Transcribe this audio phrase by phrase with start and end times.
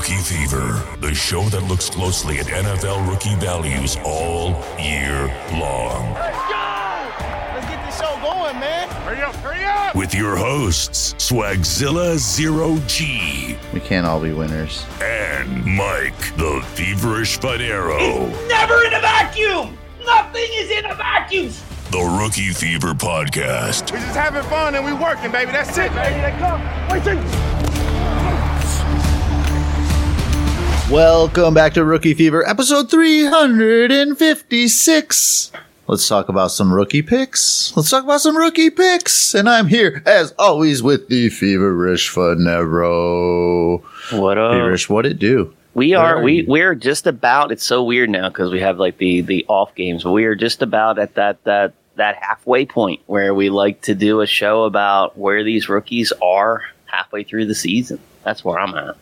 [0.00, 6.14] Rookie Fever, the show that looks closely at NFL rookie values all year long.
[6.14, 7.54] Let's go!
[7.54, 8.88] Let's get this show going, man.
[8.88, 9.94] Hurry up, hurry up!
[9.94, 14.86] With your hosts, Swagzilla Zero G We can't all be winners.
[15.02, 18.30] and Mike, the feverish Fanaro.
[18.48, 19.76] Never in a vacuum!
[20.06, 21.52] Nothing is in a vacuum!
[21.90, 23.92] The Rookie Fever Podcast.
[23.92, 25.52] We're just having fun and we're working, baby.
[25.52, 26.20] That's it, baby.
[26.22, 26.62] They come.
[26.88, 27.69] Wait,
[30.90, 35.52] Welcome back to Rookie Fever, episode 356.
[35.86, 37.72] Let's talk about some rookie picks.
[37.76, 39.32] Let's talk about some rookie picks.
[39.32, 43.84] And I'm here, as always, with the feverish Fanaro.
[44.10, 44.52] What up?
[44.52, 45.54] Feverish, what it do?
[45.74, 47.52] We are are we we're just about.
[47.52, 50.34] It's so weird now because we have like the the off games, but we are
[50.34, 54.64] just about at that that that halfway point where we like to do a show
[54.64, 58.00] about where these rookies are halfway through the season.
[58.24, 58.96] That's where I'm at.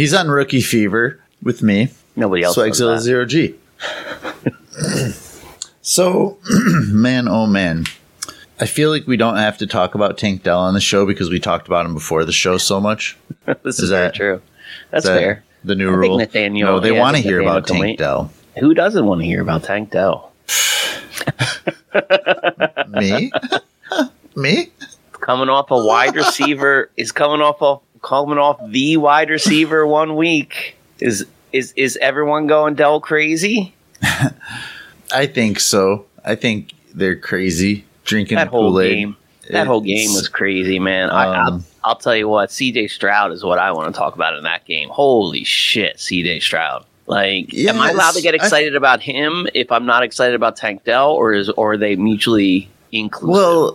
[0.00, 2.56] He's on Rookie Fever with me, Nobody else.
[2.56, 3.02] Swagzilla that.
[3.02, 3.54] Zero G.
[5.82, 6.38] so,
[6.88, 7.84] man, oh man.
[8.58, 11.28] I feel like we don't have to talk about Tank Dell on the show because
[11.28, 13.18] we talked about him before the show so much.
[13.62, 14.40] this Is is, that- true.
[14.90, 15.44] That's that fair.
[15.64, 16.16] The new I rule.
[16.16, 17.98] Nathaniel- no, they yeah, want to hear Nathaniel about Tank wait.
[17.98, 18.32] Dell.
[18.58, 20.32] Who doesn't want to hear about Tank Dell?
[22.88, 23.30] Me?
[24.34, 24.70] Me?
[25.12, 30.16] Coming off a wide receiver is coming off a coming off the wide receiver one
[30.16, 30.76] week.
[31.00, 33.74] Is is is everyone going Dell crazy?
[35.12, 36.06] I think so.
[36.24, 38.94] I think they're crazy drinking that whole Kool-Aid.
[38.96, 39.16] game
[39.50, 43.30] that whole game was crazy man I, I'll, Um, I'll tell you what cj stroud
[43.32, 47.52] is what i want to talk about in that game holy shit cj stroud like
[47.54, 50.56] am i allowed to get Yes, I- excited about him if i'm not excited about
[50.56, 53.74] tank dell or is or are they mutually inclusive Well,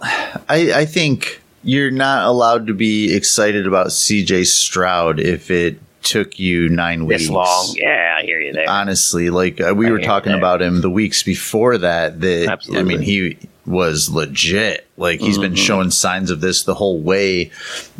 [0.50, 6.38] I, I think you're not allowed to be excited about CJ Stroud if it took
[6.40, 7.24] you nine weeks.
[7.24, 10.62] this long yeah i hear you there Honestly, like uh, we I were talking about
[10.62, 12.22] him the weeks before that.
[12.22, 14.86] That I mean, he was legit.
[14.98, 15.58] Like he's been Mhm.
[15.66, 17.50] showing signs of this the whole way.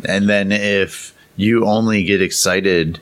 [0.04, 3.00] And then if you only get excited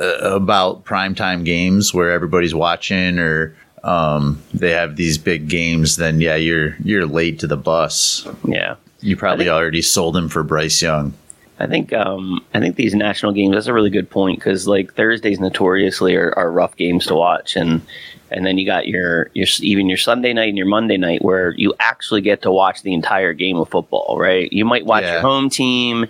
[0.00, 6.20] uh, about primetime games where everybody's watching or um, they have these big games, then
[6.22, 8.26] yeah, you're you're late to the bus.
[8.46, 11.14] yeah You probably think- already sold him for Bryce Young.
[11.60, 13.54] I think um, I think these national games.
[13.54, 17.56] That's a really good point because like Thursdays notoriously are, are rough games to watch,
[17.56, 17.82] and
[18.30, 21.52] and then you got your your even your Sunday night and your Monday night where
[21.56, 24.16] you actually get to watch the entire game of football.
[24.20, 24.52] Right?
[24.52, 25.14] You might watch Yeah.
[25.14, 26.06] your home team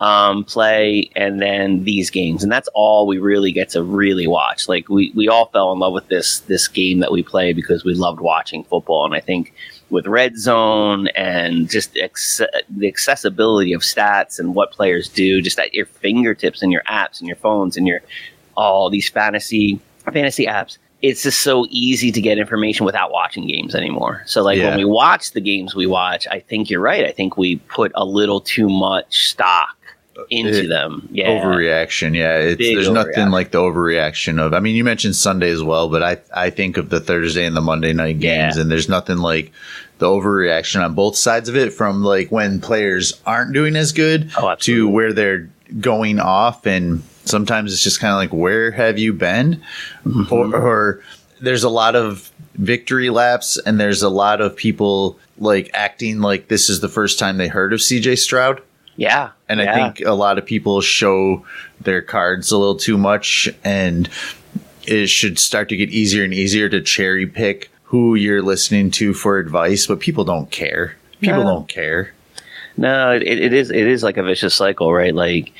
[0.00, 4.68] um, play, and then these games, and that's all we really get to really watch.
[4.68, 7.84] Like we we all fell in love with this this game that we play because
[7.84, 9.54] we loved watching football, and I think
[9.90, 15.58] with red zone and just ex- the accessibility of stats and what players do just
[15.58, 18.00] at your fingertips and your apps and your phones and your
[18.56, 19.80] all these fantasy
[20.12, 20.78] fantasy apps.
[21.02, 24.22] It's just so easy to get information without watching games anymore.
[24.26, 24.70] So like Yeah.
[24.70, 27.04] when we watch the games we watch i think you're right.
[27.06, 29.76] I think we put a little too much stock
[30.30, 32.54] into It- them yeah Overreaction, yeah.
[32.54, 34.52] There's nothing like the overreaction of.
[34.54, 37.56] I mean, you mentioned Sunday as well, but I I think of the Thursday and
[37.56, 38.62] the Monday night games, Yeah.
[38.62, 39.52] and there's nothing like
[39.98, 41.72] the overreaction on both sides of it.
[41.72, 45.48] From like when players aren't doing as good Oh, to where they're
[45.80, 49.62] going off, and sometimes it's just kind of like, where have you been?
[50.06, 50.32] Mm-hmm.
[50.34, 51.02] Or, or
[51.40, 56.48] there's a lot of victory laps, and there's a lot of people like acting like
[56.48, 58.60] this is the first time they heard of CJ Stroud.
[59.00, 61.44] Yeah And I think a lot of people show
[61.80, 64.08] their cards a little too much, and
[64.86, 69.14] it should start to get easier and easier to cherry pick who you're listening to
[69.14, 69.86] for advice.
[69.88, 70.94] But people don't care.
[71.20, 71.50] People No.
[71.54, 72.12] don't care.
[72.76, 75.14] No, it, it is it is like a vicious cycle, right?
[75.14, 75.52] Like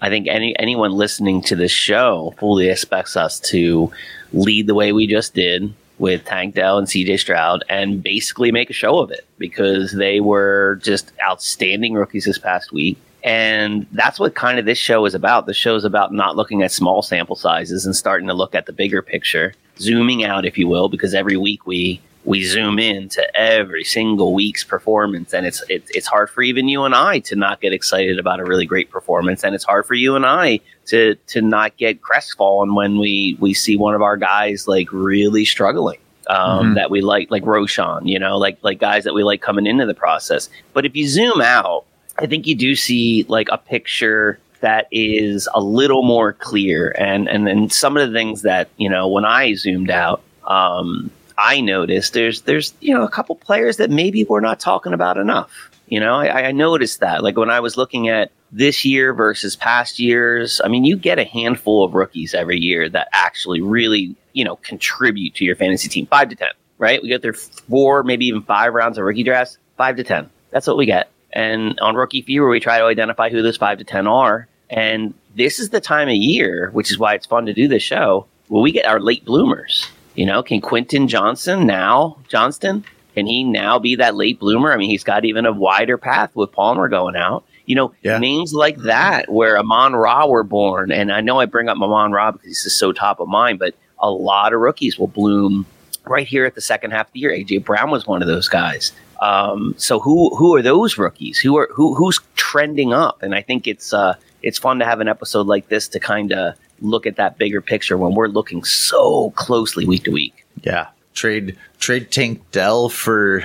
[0.00, 3.92] I think any anyone listening to this show fully expects us to
[4.32, 8.70] lead the way we just did with Tank Dell and CJ Stroud and basically make
[8.70, 12.98] a show of it because they were just outstanding rookies this past week.
[13.24, 15.46] And that's what kind of this show is about.
[15.46, 18.66] The show is about not looking at small sample sizes and starting to look at
[18.66, 23.08] the bigger picture, zooming out, if you will, because every week we we zoom in
[23.10, 27.20] to every single week's performance, and it's it's it's hard for even you and I
[27.20, 30.26] to not get excited about a really great performance, and it's hard for you and
[30.26, 34.92] I to to not get crestfallen when we we see one of our guys like
[34.92, 35.98] really struggling.
[36.28, 36.74] Um, Mhm.
[36.74, 39.86] That we like, like Roshan, you know, like like guys that we like coming into
[39.86, 40.50] the process.
[40.72, 41.84] But if you zoom out,
[42.18, 47.28] I think you do see like a picture that is a little more clear, and
[47.28, 51.60] and then some of the things that you know when I zoomed out, um, I
[51.60, 55.70] noticed there's there's you know a couple players that maybe we're not talking about enough.
[55.88, 59.54] You know, I, I noticed that like when I was looking at this year versus
[59.54, 64.16] past years, I mean, you get a handful of rookies every year that actually really,
[64.32, 66.06] you know, contribute to your fantasy team.
[66.06, 67.00] Five to ten, right?
[67.02, 69.58] We get there four, maybe even five rounds of rookie drafts.
[69.76, 70.30] Five to ten.
[70.50, 71.10] That's what we get.
[71.32, 74.48] And on Rookie Fever, we try to identify who those five to ten are.
[74.70, 77.82] And this is the time of year, which is why it's fun to do this
[77.82, 79.86] show, where we get our late bloomers.
[80.16, 82.84] You know, can Quentin Johnson now, Johnston,
[83.14, 84.72] can he now be that late bloomer?
[84.72, 87.44] I mean, he's got even a wider path with Palmer going out.
[87.66, 88.18] You know, Yeah.
[88.18, 90.90] names like that where Amon Ra were born.
[90.92, 93.58] And I know I bring up Amon Ra because he's just so top of mind,
[93.58, 95.66] but a lot of rookies will bloom
[96.06, 97.30] right here at the second half of the year.
[97.32, 98.92] AJ Brown was one of those guys.
[99.20, 101.38] Um, so who who are those rookies?
[101.38, 103.22] Who are who who's trending up?
[103.22, 106.32] And I think it's uh, it's fun to have an episode like this to kind
[106.32, 110.46] of look at that bigger picture when we're looking so closely week to week.
[110.62, 110.88] Yeah.
[111.14, 113.42] Trade trade Tank Dell for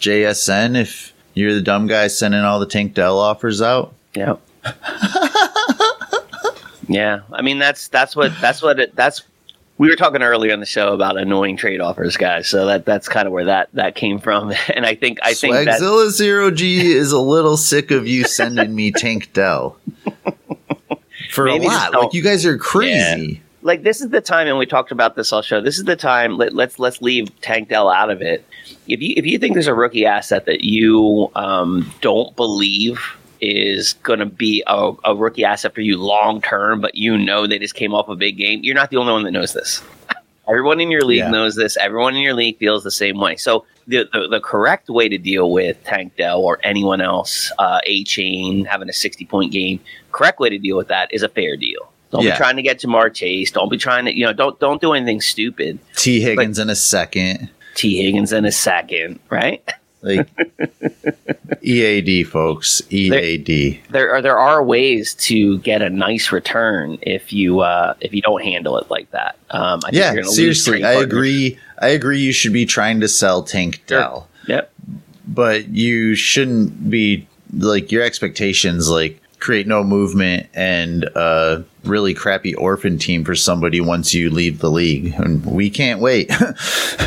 [0.00, 3.94] JSN if you're the dumb guy sending all the Tank Dell offers out.
[4.14, 4.36] Yeah.
[6.88, 7.20] yeah.
[7.32, 9.22] I mean that's that's what that's what it, that's
[9.80, 12.46] we were talking earlier on the show about annoying trade offers, guys.
[12.46, 14.52] So that that's kind of where that that came from.
[14.74, 18.24] And I think I think that Swagzilla Zero G is a little sick of you
[18.24, 19.78] sending me Tank Dell.
[21.30, 21.94] For Maybe a lot.
[21.94, 23.40] Like you guys are crazy.
[23.62, 25.94] like this is the time and we talked about this all show this is the
[25.96, 28.44] time let, let's let's leave tank dell out of it
[28.88, 33.00] if you if you think there's a rookie asset that you um, don't believe
[33.42, 37.46] is going to be a, a rookie asset for you long term but you know
[37.46, 39.82] they just came off a big game you're not the only one that knows this
[40.48, 41.30] everyone in your league Yeah.
[41.30, 44.88] knows this everyone in your league feels the same way so the, the, the correct
[44.88, 49.52] way to deal with tank dell or anyone else uh, Achane having a 60 point
[49.52, 49.80] game
[50.12, 52.32] correct way to deal with that is a fair deal don't Yeah.
[52.32, 53.52] be trying to get Ja'Marr Chase.
[53.52, 55.78] Don't be trying to, you know, don't don't do anything stupid.
[55.94, 57.50] Tee Higgins in a second.
[57.76, 59.62] Tee Higgins in a second, right?
[60.02, 60.28] Like
[61.62, 62.80] EAD folks.
[62.90, 63.80] EAD.
[63.90, 68.22] There are there are ways to get a nice return if you uh, if you
[68.22, 69.36] don't handle it like that.
[69.50, 70.84] Um, I think Yeah, you're seriously.
[70.84, 71.58] I agree.
[71.78, 73.98] I agree you should be trying to sell Tank Sure.
[74.00, 74.28] Dell.
[74.46, 74.72] Yep.
[75.28, 82.54] but you shouldn't be like your expectations like create no movement and a really crappy
[82.54, 86.30] orphan team for somebody once you leave the league and we can't wait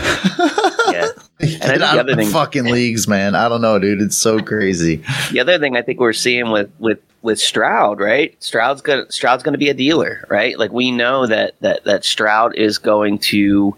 [1.40, 1.48] Yeah.
[1.48, 4.02] And Get think the out other of thing, fucking leagues man i don't know dude
[4.02, 8.36] it's so crazy the other thing I think we're seeing with with with Stroud, right?
[8.44, 10.60] Stroud's gonna Stroud's gonna be a dealer, right?
[10.60, 13.76] Like we know that that that Stroud is going to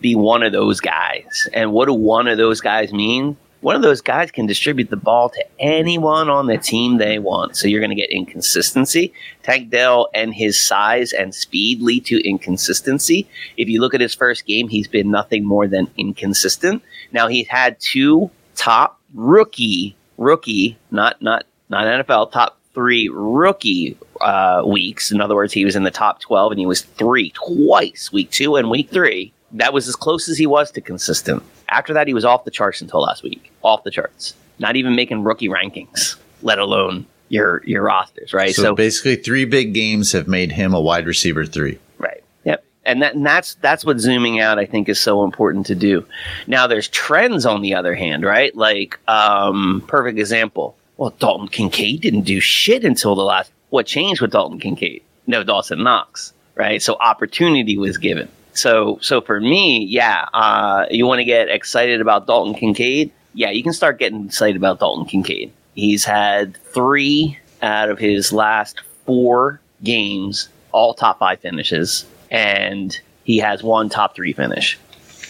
[0.00, 1.48] be one of those guys.
[1.54, 3.36] And what do one of those guys mean?
[3.60, 7.56] One of those guys can distribute the ball to anyone on the team they want.
[7.56, 9.12] So you're going to get inconsistency.
[9.42, 13.28] Tank Dell and his size and speed lead to inconsistency.
[13.56, 16.82] If you look at his first game, he's been nothing more than inconsistent.
[17.12, 24.62] Now he's had two top rookie, rookie, not not not NFL, top three rookie uh,
[24.64, 25.10] weeks.
[25.10, 28.30] In other words, he was in the top twelve, and he was three twice, week
[28.30, 29.32] two and week three.
[29.52, 31.42] That was as close as he was to consistent.
[31.68, 33.52] After that, he was off the charts until last week.
[33.62, 34.34] Off the charts.
[34.58, 38.54] Not even making rookie rankings, let alone your your rosters, right?
[38.54, 42.22] so, basically three big games have made him a wide receiver three Right.
[42.44, 42.64] Yep.
[42.84, 46.06] And that and that's that's what zooming out I think is so important to do.
[46.46, 48.54] Now there's trends on the other hand, right?
[48.56, 50.76] Like um perfect example.
[50.96, 55.02] Well, Dalton Kincaid didn't do shit until the last what changed with Dalton Kincaid?
[55.26, 56.82] No Dawson Knox, right?
[56.82, 58.28] So opportunity was given.
[58.58, 63.12] So so for me, yeah, uh you want to get excited about Dalton Kincaid?
[63.34, 65.52] Yeah, you can start getting excited about Dalton Kincaid.
[65.74, 73.38] He's had 3 out of his last 4 games all top five finishes, and he
[73.38, 74.78] has one top three finish.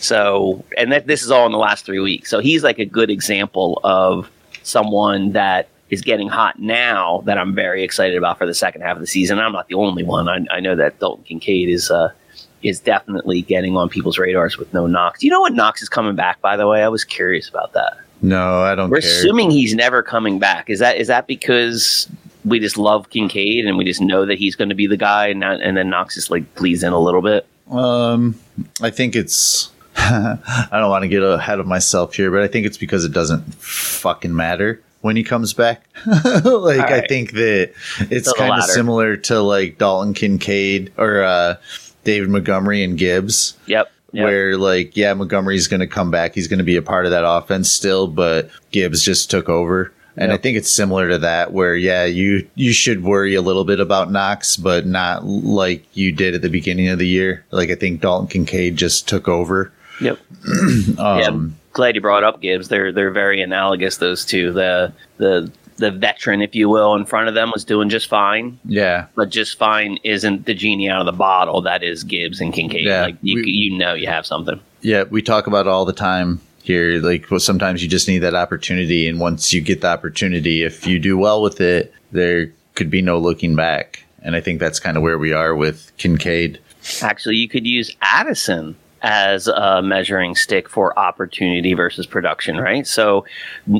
[0.00, 2.30] So, and that this is all in the last three weeks.
[2.30, 4.30] So he's like a good example of
[4.62, 8.96] someone that is getting hot now that I'm very excited about for the second half
[8.96, 9.38] of the season.
[9.38, 10.28] I'm not the only one.
[10.28, 12.12] I, I know that Dalton Kincaid is uh,
[12.62, 15.22] is definitely getting on people's radars with no Knox.
[15.22, 16.40] You know what Knox is coming back?
[16.40, 17.98] By the way, I was curious about that.
[18.20, 20.68] no i don't We're care assuming he's never coming back.
[20.70, 22.08] Is that is that because
[22.44, 25.28] we just love Kincaid and we just know that he's going to be the guy,
[25.28, 27.46] and, not, and then Knox just like bleeds in a little bit?
[27.70, 28.38] Um,
[28.80, 29.70] I think it's.
[29.96, 33.12] I don't want to get ahead of myself here, but I think it's because it
[33.12, 35.84] doesn't fucking matter when he comes back.
[36.06, 37.72] like I think that
[38.10, 41.56] it's kind of similar to like Dalton Kincaid or uh,
[42.08, 43.92] David Montgomery and Gibbs, Yep.
[44.12, 44.24] yep.
[44.24, 46.34] where like yeah, Montgomery's going to come back.
[46.34, 49.92] He's going to be a part of that offense still, but Gibbs just took over.
[50.16, 53.64] And I think it's similar to that, where yeah, you you should worry a little
[53.64, 57.44] bit about Knox, but not like you did at the beginning of the year.
[57.50, 59.70] Like I think Dalton Kincaid just took over.
[60.00, 60.18] Yep.
[60.98, 61.38] Um, yeah.
[61.74, 62.68] Glad you brought up Gibbs.
[62.68, 63.98] They're they're very analogous.
[63.98, 64.52] Those two.
[64.52, 68.58] The the the veteran, if you will, in front of them was doing just fine.
[68.64, 69.06] Yeah.
[69.14, 71.62] But just fine isn't the genie out of the bottle.
[71.62, 72.84] That is Gibbs and Kincaid.
[72.86, 74.60] Yeah, like you, we- you know, you have something.
[74.80, 77.00] Yeah, we talk about it all the time here.
[77.00, 80.86] Like, well, sometimes you just need that opportunity, and once you get the opportunity, if
[80.86, 84.04] you do well with it, there could be no looking back.
[84.22, 86.60] And I think that's kind of where we are with Kincaid.
[87.02, 92.86] Actually, you could use Addison as a measuring stick for opportunity versus production, right?
[92.86, 93.24] So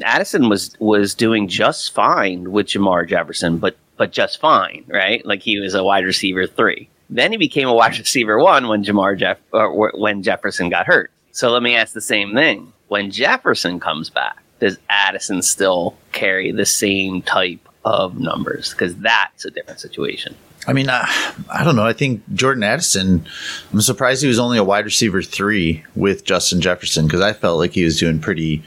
[0.03, 5.25] Addison was was doing just fine with Jamar Jefferson, but but just fine, right?
[5.27, 6.89] Like he was a wide receiver three.
[7.11, 11.11] Then he became a wide receiver one when Jamar Jeff or when Jefferson got hurt.
[11.33, 16.53] So let me ask the same thing: When Jefferson comes back, does Addison still carry
[16.53, 18.71] the same type of numbers?
[18.73, 20.35] Because that's a different situation.
[20.69, 21.09] I mean, I,
[21.51, 21.87] I don't know.
[21.87, 23.27] I think Jordan Addison,
[23.73, 27.59] I'm surprised he was only a wide receiver three with Justin Jefferson because I felt
[27.59, 28.63] like he was doing pretty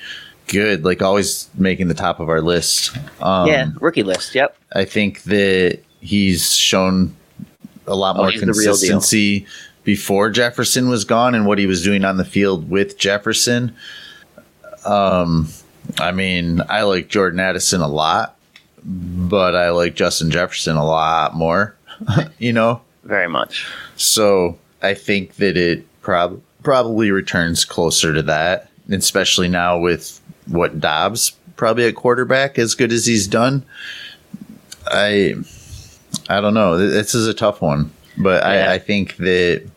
[0.48, 2.98] good, like always making the top of our list.
[3.22, 4.34] Um, yeah, rookie list.
[4.34, 4.58] Yep.
[4.74, 7.16] I think that he's shown
[7.86, 8.72] a lot Oh, more he's the real deal.
[8.72, 9.46] consistency
[9.84, 13.76] before Jefferson was gone and what he was doing on the field with Jefferson.
[14.86, 15.50] Um,
[16.00, 18.38] I mean, I like Jordan Addison a lot,
[18.84, 21.76] but I like Justin Jefferson a lot more,
[22.40, 22.82] you know?
[23.04, 23.68] Very much.
[23.96, 30.80] So I think that it prob- probably returns closer to that, especially now with what
[30.80, 33.64] Dobbs probably at quarterback as good as he's done.
[34.88, 35.36] I
[36.30, 36.78] I don't know.
[36.78, 38.70] This is a tough one, but Yeah.
[38.72, 39.68] I, I think that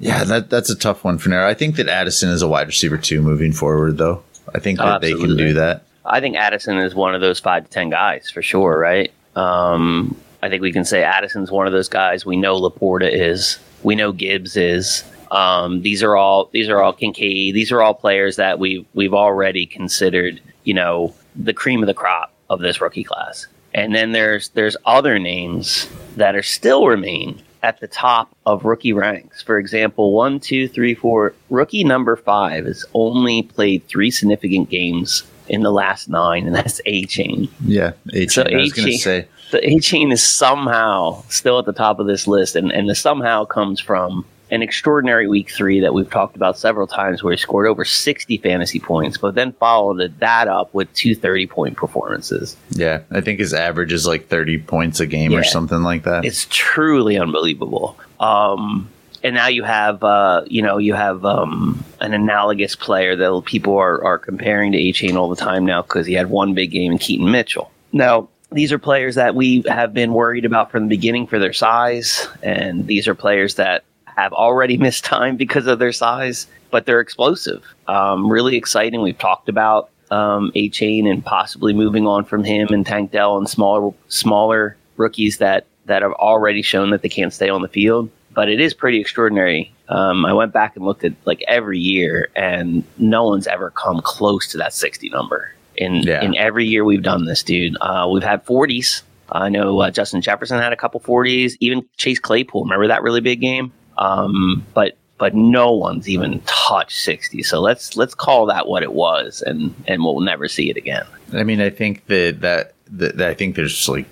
[0.00, 1.46] yeah, that that's a tough one for now.
[1.46, 4.22] I think that Addison is a wide receiver too moving forward, though.
[4.54, 5.82] I think Oh, that they can do that.
[6.04, 9.12] I think Addison is one of those five to ten guys for sure, right?
[9.36, 12.24] Um, I think we can say Addison's one of those guys.
[12.24, 13.58] We know LaPorta is.
[13.82, 15.04] We know Gibbs is.
[15.30, 17.54] Um, these are all these are all Kincaid.
[17.54, 20.40] These are all players that we we've already considered.
[20.64, 23.46] You know, the cream of the crop of this rookie class.
[23.74, 28.92] And then there's there's other names that are still remain at the top of rookie
[28.92, 29.42] ranks.
[29.42, 31.34] For example, one, two, three, four.
[31.50, 36.80] Rookie number five has only played three significant games in the last nine, and that's
[36.86, 37.48] Achane.
[37.64, 37.92] Yeah,
[38.28, 42.06] So I was going to say The Achane is somehow still at the top of
[42.06, 46.34] this list, and, and the somehow comes from an extraordinary week three that we've talked
[46.34, 50.72] about several times where he scored over 60 fantasy points, but then followed that up
[50.72, 52.56] with two 30 point performances.
[52.70, 53.00] yeah.
[53.10, 56.24] I think his average is like thirty points a game or something like that.
[56.24, 57.98] It's truly unbelievable.
[58.20, 58.88] Um,
[59.28, 63.76] and now you have, uh, you know, you have um, an analogous player that people
[63.76, 66.92] are, are comparing to Achane all the time now because he had one big game
[66.92, 67.70] in Keaton Mitchell.
[67.92, 71.52] Now, these are players that we have been worried about from the beginning for their
[71.52, 76.86] size, and these are players that have already missed time because of their size, but
[76.86, 77.62] they're explosive.
[77.86, 79.02] Um, really exciting.
[79.02, 83.46] We've talked about um, Achane and possibly moving on from him and Tank Dell and
[83.46, 88.08] smaller smaller rookies that that have already shown that they can't stay on the field.
[88.38, 89.72] But it is pretty extraordinary.
[89.88, 94.00] Um, I went back and looked at like every year, and no one's ever come
[94.00, 95.52] close to that sixty number.
[95.74, 96.22] In Yeah.
[96.22, 97.76] in every year we've done this, dude.
[97.80, 99.02] Uh, we've had forties.
[99.32, 101.56] I know uh, Justin Jefferson had a couple forties.
[101.58, 103.72] Even Chase Claypool, remember that really big game?
[103.98, 107.42] Um, but but no one's even touched sixty.
[107.42, 111.06] So let's let's call that what it was, and and we'll never see it again.
[111.32, 114.06] I mean, I think that that, that, that I think there's like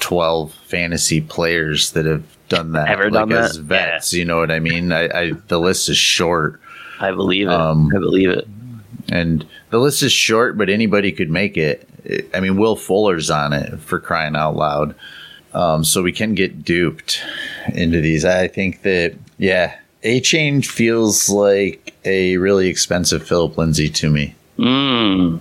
[0.00, 3.62] twelve fantasy players that have done that Ever like done as that?
[3.62, 4.12] vets.
[4.12, 4.92] You know what I mean?
[4.92, 6.60] I, I the list is short,
[7.00, 7.52] I believe it.
[7.52, 8.46] Um, I believe it.
[9.10, 11.88] and the list is short, but anybody could make it.
[12.32, 14.94] I mean, Will Fuller's on it for crying out loud.
[15.54, 17.22] Um, so we can get duped
[17.74, 18.24] into these.
[18.24, 24.34] I think that yeah, Achane feels like a really expensive Phillip Lindsay to me.
[24.58, 25.40] Mm.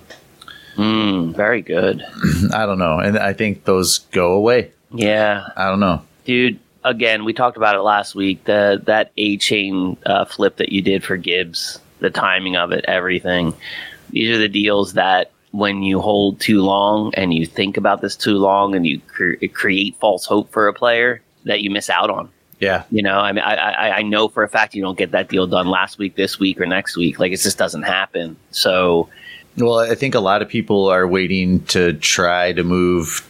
[0.76, 2.02] Mm, very good.
[2.54, 4.72] I don't know, and I think those go away.
[4.92, 6.02] Yeah, I don't know.
[6.26, 6.60] dude.
[6.86, 8.44] Again, we talked about it last week.
[8.46, 13.54] The that Achane uh, flip that you did for Gibbs, the timing of it, everything.
[14.12, 18.15] These are the deals that when you hold too long and you think about this
[18.15, 22.10] too long and you cre- create false hope for a player that you miss out
[22.10, 22.30] on.
[22.60, 25.12] Yeah, You know, I mean, I, I I know for a fact you don't get
[25.12, 27.20] that deal done last week, this week, or next week.
[27.20, 28.38] Like it just doesn't happen.
[28.51, 29.10] So
[29.58, 33.27] Well, I think a lot of people are waiting to try to move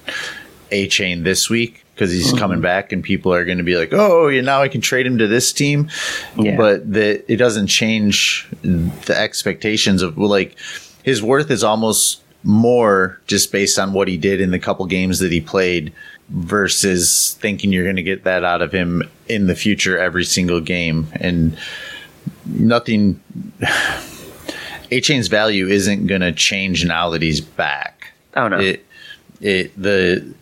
[0.71, 2.37] Achane this week because he's Mm-hmm.
[2.37, 5.07] coming back, and people are going to be like, "Oh, yeah, now I can trade
[5.07, 5.89] him to this team."
[6.37, 6.57] Yeah.
[6.57, 10.55] But the, it doesn't change the expectations of like
[11.03, 15.17] his worth is almost more just based on what he did in the couple games
[15.19, 15.91] that he played
[16.29, 20.59] versus thinking you're going to get that out of him in the future every single
[20.61, 21.57] game and
[22.45, 23.19] nothing
[24.91, 28.11] Achane's value isn't going to change now that he's back.
[28.35, 28.59] I don't know.
[28.59, 28.85] It,
[29.41, 30.33] it the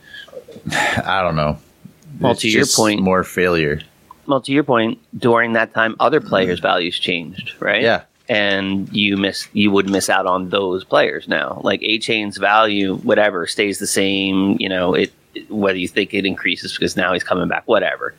[0.71, 1.57] I don't know.
[2.19, 3.81] Well, It's to your point- more failure.
[4.25, 6.67] Well, to your point, during that time, other players' mm-hmm.
[6.67, 7.81] values changed, right?
[7.81, 8.03] Yeah.
[8.29, 11.59] And you miss, you would miss out on those players now.
[11.61, 14.55] Like Achane's value, whatever, stays the same.
[14.59, 15.11] You know, it
[15.49, 18.13] whether you think it increases because now he's coming back, whatever.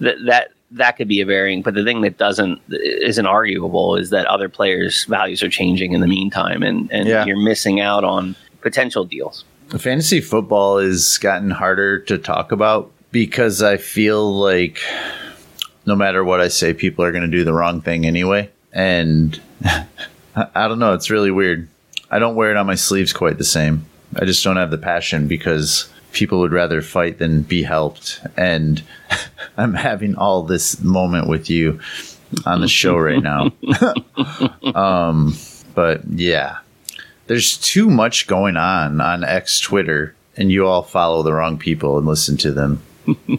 [0.00, 1.60] That that that could be a varying.
[1.60, 6.00] But the thing that doesn't isn't arguable is that other players' values are changing in
[6.00, 7.26] the meantime, and and Yeah.
[7.26, 9.44] you're missing out on potential deals.
[9.78, 14.80] Fantasy football has gotten harder to talk about because I feel like
[15.86, 18.50] no matter what I say, people are going to do the wrong thing anyway.
[18.72, 19.40] And
[20.36, 20.94] I don't know.
[20.94, 21.68] It's really weird.
[22.10, 23.86] I don't wear it on my sleeves quite the same.
[24.16, 28.20] I just don't have the passion because people would rather fight than be helped.
[28.36, 28.82] And
[29.56, 31.80] I'm having all this moment with you
[32.46, 33.52] on the show right now.
[34.74, 35.36] um,
[35.74, 36.58] but yeah,
[37.26, 41.98] there's too much going on on X Twitter, and you all follow the wrong people
[41.98, 42.82] and listen to them.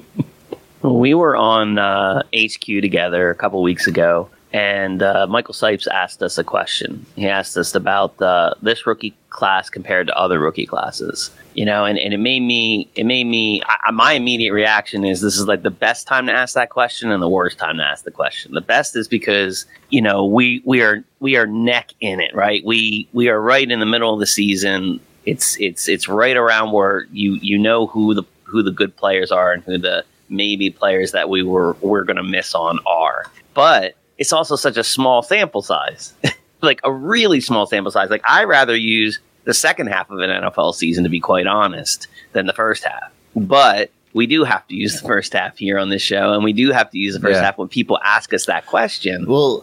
[0.92, 6.22] We were on uh, HQ together a couple weeks ago, and uh, Michael Sipes asked
[6.22, 7.04] us a question.
[7.16, 11.32] He asked us about uh, this rookie class compared to other rookie classes.
[11.56, 15.22] You know, and, and it made me, it made me, I, my immediate reaction is
[15.22, 17.84] this is like the best time to ask that question and the worst time to
[17.84, 18.54] ask the question.
[18.54, 22.64] The best is because, you know, we, we are, we are neck in it, right?
[22.66, 25.00] We, we are right in the middle of the season.
[25.26, 29.32] It's, it's, it's right around where you, you know who the, who the good players
[29.32, 33.26] are and who the maybe players that we were we're going to miss on are.
[33.54, 36.14] But it's also such a small sample size,
[36.62, 38.10] like a really small sample size.
[38.10, 42.08] Like I rather use the second half of an NFL season to be quite honest
[42.34, 43.12] than the first half.
[43.36, 46.54] But we do have to use the first half here on this show, and we
[46.54, 47.44] do have to use the first Yeah.
[47.44, 49.26] half when people ask us that question.
[49.28, 49.62] Well,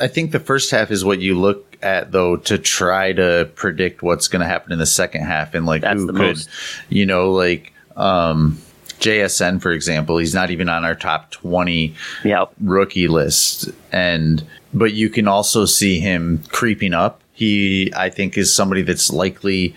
[0.00, 4.02] I think the first half is what you look at though to try to predict
[4.02, 6.48] what's going to happen in the second half and like That's who the could, most-
[6.88, 8.58] you know, like um,
[9.00, 14.92] JSN for example, he's not even on our top twenty Yeah, rookie list, and but
[14.92, 17.20] you can also see him creeping up.
[17.34, 19.74] He, I think, is somebody that's likely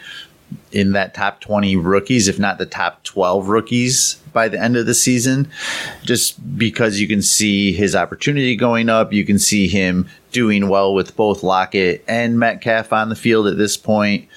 [0.71, 4.85] in that top 20 rookies, if not the top 12 rookies by the end of
[4.85, 5.49] the season,
[6.03, 9.13] just because you can see his opportunity going up.
[9.13, 13.57] You can see him doing well with both Lockett and Metcalf on the field at
[13.57, 14.27] this point.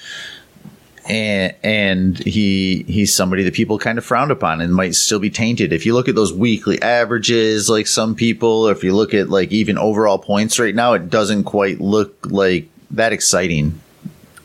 [1.09, 5.31] And, and he he's somebody that people kind of frowned upon and might still be
[5.31, 5.73] tainted.
[5.73, 9.29] If you look at those weekly averages, like some people, or if you look at
[9.29, 13.81] like even overall points right now, it doesn't quite look like that exciting.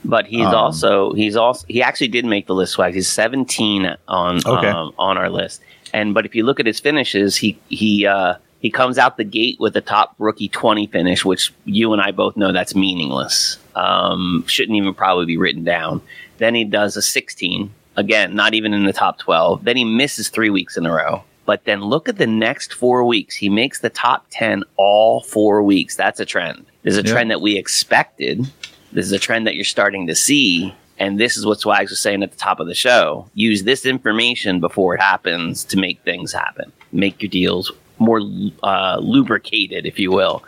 [0.04, 2.94] but he's Um, also he's also he actually did make the list swag.
[2.94, 4.68] He's 17 on Okay.
[4.68, 5.62] um, on our list.
[5.94, 9.24] And but if you look at his finishes, he he uh, he comes out the
[9.24, 13.58] gate with a top rookie 20 finish, which you and I both know that's meaningless.
[13.76, 16.02] Um, shouldn't even probably be written down.
[16.38, 19.64] Then he does a 16 again, not even in the top 12.
[19.64, 21.24] Then he misses three weeks in a row.
[21.46, 23.36] But then look at the next four weeks.
[23.36, 25.96] He makes the top 10 all four weeks.
[25.96, 26.66] That's a trend.
[26.84, 27.12] There's a Yeah.
[27.12, 28.46] trend that we expected.
[28.92, 30.74] This is a trend that you're starting to see.
[30.98, 33.28] And this is what Swags was saying at the top of the show.
[33.36, 36.72] Use this information before it happens to make things happen.
[36.94, 38.22] Make your deals more
[38.64, 40.44] uh, lubricated, if you will.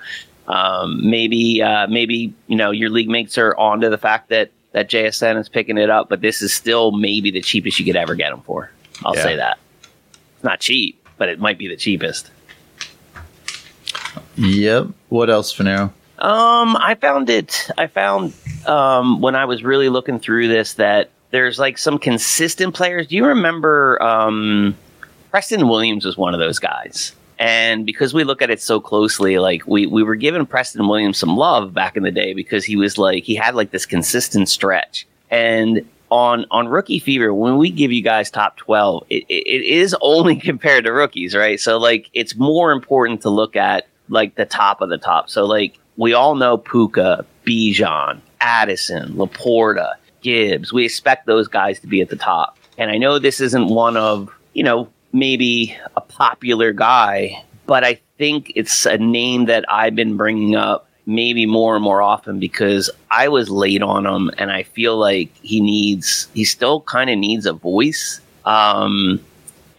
[0.47, 4.89] Um, maybe, uh, maybe you know your league mates are onto the fact that that
[4.89, 8.15] JSN is picking it up, but this is still maybe the cheapest you could ever
[8.15, 8.71] get them for.
[9.03, 9.23] I'll Yeah.
[9.23, 9.57] say that.
[10.37, 12.29] It's not cheap, but it might be the cheapest.
[14.35, 14.89] Yep.
[15.09, 15.91] What else, Fanaro?
[16.19, 17.69] Um, I found it.
[17.75, 18.33] I found
[18.67, 23.07] um, when I was really looking through this that there's like some consistent players.
[23.07, 24.75] Do you remember um,
[25.31, 27.13] Preston Williams was one of those guys?
[27.39, 31.17] And because we look at it so closely, like we, we were giving Preston Williams
[31.17, 34.49] some love back in the day because he was like he had like this consistent
[34.49, 35.07] stretch.
[35.29, 39.65] And on on Rookie Fever, when we give you guys top twelve, it, it, it
[39.65, 41.59] is only compared to rookies, right?
[41.59, 45.29] So like it's more important to look at like the top of the top.
[45.29, 50.71] So like we all know Puka, Bijan, Addison, LaPorta, Gibbs.
[50.71, 52.57] We expect those guys to be at the top.
[52.77, 57.99] And I know this isn't one of, you know, maybe a popular guy, but I
[58.17, 62.89] think it's a name that I've been bringing up maybe more and more often because
[63.09, 67.17] I was late on him and I feel like he needs, he still kind of
[67.17, 68.19] needs a voice.
[68.45, 69.19] Um,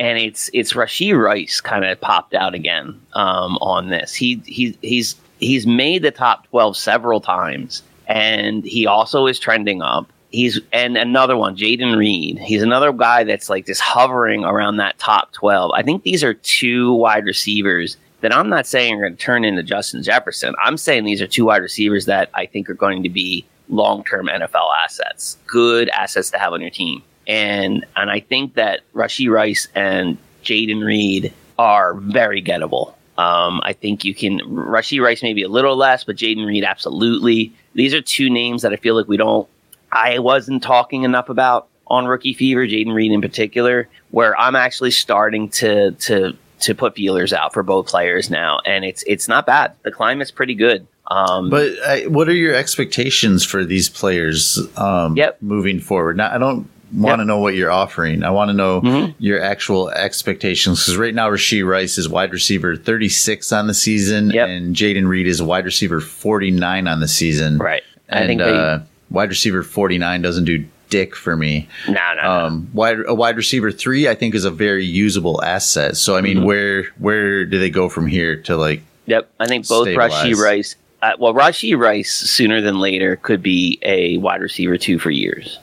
[0.01, 4.15] and it's it's Rasheed Rice kind of popped out again um, on this.
[4.15, 9.83] He he he's he's made the top twelve several times, and he also is trending
[9.83, 10.11] up.
[10.31, 12.39] He's and another one, Jayden Reed.
[12.39, 15.73] He's another guy that's like just hovering around that top twelve.
[15.75, 19.45] I think these are two wide receivers that I'm not saying are going to turn
[19.45, 20.55] into Justin Jefferson.
[20.63, 24.05] I'm saying these are two wide receivers that I think are going to be long
[24.05, 27.03] term NFL assets, good assets to have on your team.
[27.27, 32.95] and and I think that Rashee Rice and Jayden Reed are very gettable.
[33.19, 37.53] Um, I think you can Rashee Rice maybe a little less, but Jayden Reed absolutely.
[37.75, 39.49] These are two names that I feel like we don't.
[39.93, 44.91] I wasn't talking enough about on Rookie Fever, Jayden Reed in particular, where I'm actually
[44.91, 49.47] starting to to to put feelers out for both players now, and it's it's not
[49.47, 49.73] bad.
[49.83, 50.87] The climate's pretty good.
[51.11, 55.39] Um, But I, what are your expectations for these players um, Yep.
[55.41, 56.19] moving forward?
[56.19, 57.27] Now, I don't want to Yep.
[57.29, 58.23] know what you're offering.
[58.25, 59.15] I want to know Mhm.
[59.19, 64.31] your actual expectations because right now Rasheed Rice is wide receiver 36 on the season,
[64.31, 64.49] Yep.
[64.49, 67.57] and Jayden Reed is wide receiver 49 on the season.
[67.59, 67.83] right.
[68.11, 68.79] I And think they, uh,
[69.11, 71.69] wide receiver 49 doesn't do dick for me.
[71.89, 72.31] no, no.
[72.31, 75.97] Um, wide a wide receiver three, I think, is a very usable asset.
[75.97, 76.45] So I mean, Mhm.
[76.45, 78.83] where where do they go from here to like?
[79.07, 80.13] Yep, I think both stabilize.
[80.13, 80.77] Rashee Rice.
[81.01, 85.59] Uh, well, Rashee Rice sooner than later could be a wide receiver two for years.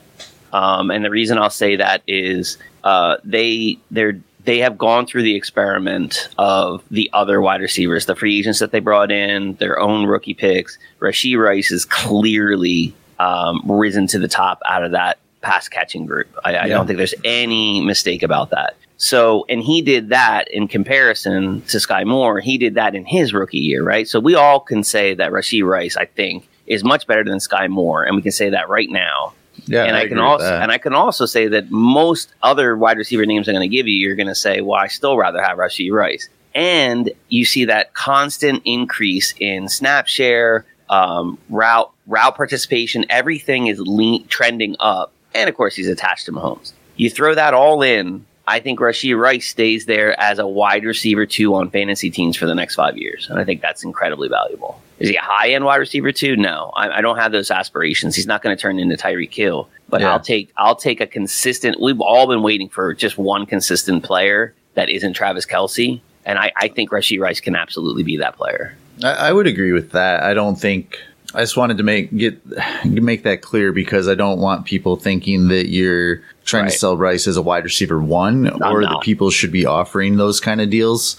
[0.53, 5.23] Um, and the reason I'll say that is uh, they they're they have gone through
[5.23, 9.79] the experiment of the other wide receivers, the free agents that they brought in, their
[9.79, 10.77] own rookie picks.
[11.01, 16.27] Rashee Rice is clearly um, risen to the top out of that pass catching group.
[16.43, 18.75] I, I don't think there's any mistake about that.
[18.97, 22.39] So, and he did that in comparison to Skyy Moore.
[22.39, 24.07] He did that in his rookie year, right?
[24.07, 27.69] So we all can say that Rashee Rice, I think, is much better than Skyy
[27.69, 29.33] Moore, and we can say that right now.
[29.67, 32.97] Yeah, and I, agree can also and I can also say that most other wide
[32.97, 35.41] receiver names I'm going to give you, you're going to say, "Well, I still rather
[35.41, 42.35] have Rashee Rice." And you see that constant increase in snap share, um, route route
[42.35, 43.05] participation.
[43.09, 46.73] Everything is lean, trending up, and of course, he's attached to Mahomes.
[46.95, 48.25] You throw that all in.
[48.47, 52.45] I think Rashee Rice stays there as a wide receiver two on fantasy teams for
[52.45, 54.79] the next five years, and I think that's incredibly valuable.
[54.99, 56.35] Is he a high end wide receiver two?
[56.37, 58.15] No, I, I don't have those aspirations.
[58.15, 60.11] He's not going to turn into Tyreek Hill, but Yeah.
[60.11, 61.81] I'll take I'll take a consistent.
[61.81, 66.51] We've all been waiting for just one consistent player that isn't Travis Kelce, and I,
[66.55, 68.77] I think Rashee Rice can absolutely be that player.
[69.03, 70.23] I, I would agree with that.
[70.23, 70.99] I don't think.
[71.33, 72.39] I just wanted to make get
[72.85, 76.71] make that clear because I don't want people thinking that you're trying Right.
[76.71, 78.87] to sell Rice as a wide receiver one, No, or no.
[78.87, 81.17] that people should be offering those kind of deals.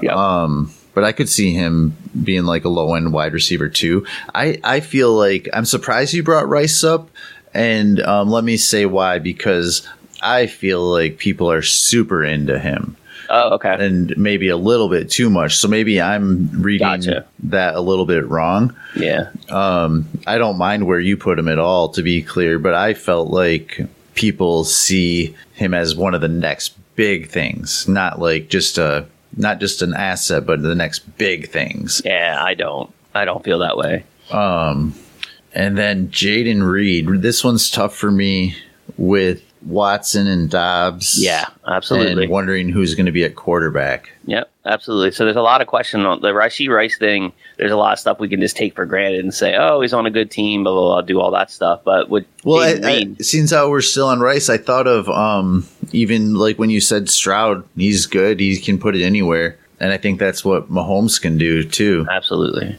[0.00, 0.14] Yeah.
[0.14, 4.06] Um, but I could see him being like a low end wide receiver too.
[4.34, 7.10] I I feel like I'm surprised you brought Rice up,
[7.52, 9.86] and um, let me say why because
[10.22, 12.96] I feel like people are super into him
[13.30, 13.76] Oh, okay.
[13.78, 15.56] and maybe a little bit too much.
[15.56, 17.26] So maybe I'm reading Gotcha.
[17.44, 18.74] that a little bit wrong.
[18.96, 19.30] Yeah.
[19.48, 22.94] Um, I don't mind where you put him at all, to be clear, but I
[22.94, 23.80] felt like
[24.14, 29.60] people see him as one of the next big things, not like just a not
[29.60, 32.02] just an asset, but the next big things.
[32.04, 32.90] Yeah, I don't.
[33.14, 34.04] I don't feel that way.
[34.30, 34.94] Um,
[35.54, 38.56] And then Jayden Reed, this one's tough for me
[38.96, 41.22] with Watson and Dobbs.
[41.22, 42.24] Yeah, absolutely.
[42.24, 44.10] And wondering who's going to be at quarterback.
[44.26, 45.10] Yep, absolutely.
[45.12, 47.32] So there's a lot of question on the Rashee Rice thing.
[47.56, 49.92] There's a lot of stuff we can just take for granted and say, oh, he's
[49.92, 51.80] on a good team, blah blah blah, do all that stuff.
[51.84, 55.66] But with Well, I, I, since how we're still on Rice, I thought of um,
[55.92, 58.40] even like when you said Stroud, he's good.
[58.40, 62.06] He can put it anywhere, and I think that's what Mahomes can do too.
[62.10, 62.76] absolutely,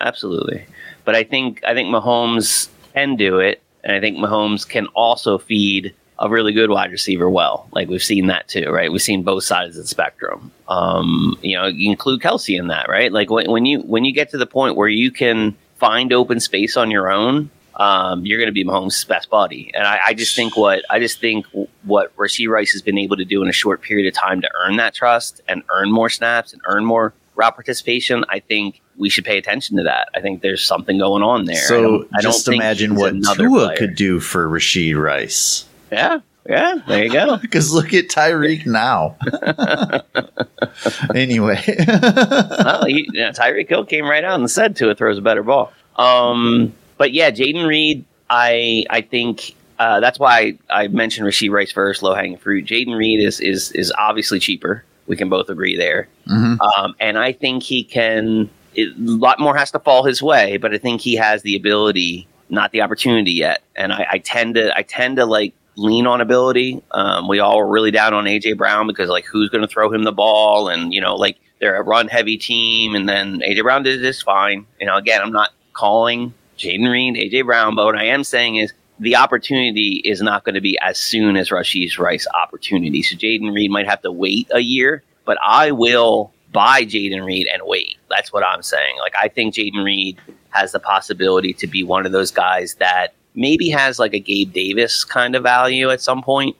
[0.00, 0.66] absolutely.
[1.04, 5.38] But I think I think Mahomes can do it, and I think Mahomes can also
[5.38, 7.68] feed a really good wide receiver well.
[7.72, 8.92] Like we've seen that too, right?
[8.92, 10.52] We've seen both sides of the spectrum.
[10.68, 13.12] Um, you know, you include Kelce in that, right?
[13.12, 16.38] Like when, when you when you get to the point where you can find open
[16.38, 19.72] space on your own, um, you're going to be Mahomes' best buddy.
[19.74, 21.46] And I, I just think what I just think
[21.82, 24.50] what Rasheed Rice has been able to do in a short period of time to
[24.60, 28.24] earn that trust and earn more snaps and earn more route participation.
[28.28, 30.08] I think we should pay attention to that.
[30.14, 31.56] I think there's something going on there.
[31.56, 33.76] I So don't- I don't just imagine what Tua player.
[33.76, 35.64] could do for Rasheed Rice.
[35.90, 36.76] Yeah, yeah.
[36.88, 37.36] There you go.
[37.42, 39.16] Because look at Tyreek now.
[41.14, 45.22] anyway, well, he, you know, Tyreek Hill came right out and said Tua throws a
[45.22, 45.72] better ball.
[45.96, 51.50] Um, but yeah, Jayden Reed, I I think uh, that's why I, I mentioned Rasheed
[51.50, 52.64] Rice first, low hanging fruit.
[52.66, 54.84] Jayden Reed is is is obviously cheaper.
[55.06, 56.58] We can both agree there, Mhm.
[56.76, 58.48] um, and I think he can.
[58.74, 61.56] It, a lot more has to fall his way, but I think he has the
[61.56, 63.62] ability, not the opportunity yet.
[63.76, 66.82] And I, I tend to I tend to like lean on ability.
[66.90, 69.92] Um, we all were really down on AJ Brown because like who's going to throw
[69.92, 73.62] him the ball, and you know like they're a run heavy team, and then AJ
[73.62, 74.66] Brown did this fine.
[74.80, 78.56] You know, again, I'm not calling Jayden Reed AJ Brown, but what I am saying
[78.56, 83.02] is the opportunity is not going to be as soon as Rasheed Rice opportunity.
[83.02, 87.48] So Jayden Reed might have to wait a year, but I will buy Jayden Reed
[87.52, 87.96] and wait.
[88.14, 88.96] That's what I'm saying.
[88.98, 90.18] Like I think Jayden Reed
[90.50, 94.52] has the possibility to be one of those guys that maybe has like a Gabe
[94.52, 96.56] Davis kind of value at some point.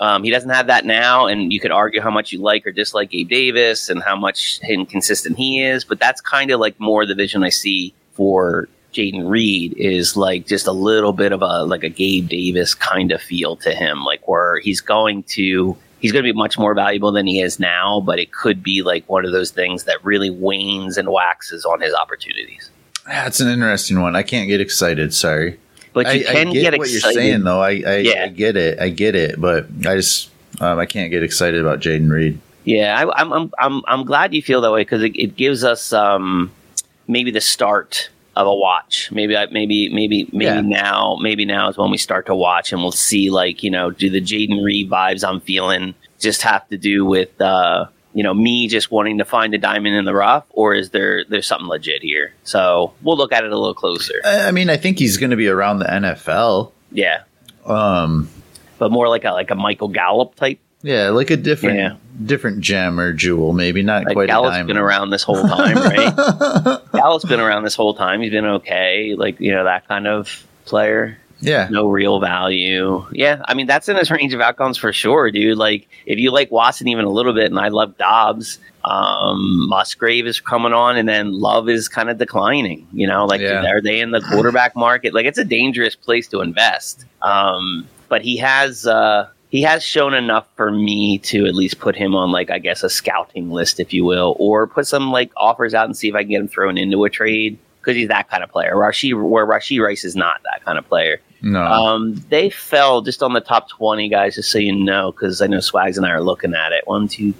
[0.00, 2.72] Um, he doesn't have that now, and you could argue how much you like or
[2.72, 5.84] dislike Gabe Davis and how much inconsistent he is.
[5.84, 10.46] But that's kind of like more the vision I see for Jayden Reed is like
[10.46, 14.02] just a little bit of a like a Gabe Davis kind of feel to him,
[14.02, 17.60] like where he's going to he's going to be much more valuable than he is
[17.60, 21.64] now, but it could be like one of those things that really wanes and waxes
[21.64, 22.70] on his opportunities.
[23.06, 24.16] That's an interesting one.
[24.16, 25.14] I can't get excited.
[25.14, 25.58] Sorry.
[25.92, 27.14] But you I, can I get, get, what excited.
[27.14, 27.60] you're saying, though.
[27.60, 28.24] I I, Yeah.
[28.24, 28.78] I get it.
[28.78, 29.40] I get it.
[29.40, 32.40] But I just um, I can't get excited about Jayden Reed.
[32.64, 35.64] Yeah, I, I'm, I'm I'm I'm glad you feel that way because it, it gives
[35.64, 36.52] us um,
[37.08, 39.10] maybe the start of a watch.
[39.12, 40.60] Maybe I, maybe maybe maybe Yeah.
[40.60, 43.90] now maybe now is when we start to watch and we'll see like you know
[43.90, 48.34] do the Jayden Reed vibes I'm feeling just have to do with uh, you know
[48.34, 51.68] me just wanting to find a diamond in the rough or is there there's something
[51.68, 52.34] legit here?
[52.44, 54.20] So we'll look at it a little closer.
[54.24, 56.72] I mean, I think he's going to be around the NFL.
[56.92, 57.22] Yeah,
[57.64, 58.28] Um,
[58.78, 60.58] but more like a like a Michael Gallup type.
[60.82, 61.94] Yeah, like a different Yeah.
[62.24, 64.66] different gem or jewel, maybe not Like quite diamond.
[64.68, 66.80] been around this whole time, right?
[66.92, 68.20] Gallup's been around this whole time.
[68.20, 71.16] He's been okay, like you know that kind of player.
[71.40, 73.04] yeah, No real value.
[73.12, 75.56] Yeah, I mean that's in his range of outcomes for sure, dude.
[75.58, 80.26] Like if you like Watson even a little bit, and I love Dobbs, um, Musgrave
[80.26, 82.86] is coming on, and then Love is kind of declining.
[82.92, 83.64] You know, like Yeah.
[83.70, 85.14] are they in the quarterback market?
[85.14, 87.04] Like it's a dangerous place to invest.
[87.22, 88.86] Um, but he has.
[88.86, 92.58] Uh, he has shown enough for me to at least put him on like I
[92.58, 96.08] guess a scouting list, if you will, or put some like offers out and see
[96.08, 98.74] if I can get him thrown into a trade because he's that kind of player.
[98.74, 101.20] Rashee, where Rashee Rice is not that kind of player.
[101.42, 105.42] no, Um, they fell just on the top twenty guys, just so you know, because
[105.42, 106.86] I know Swags and I are looking at it.
[106.86, 107.34] One, two,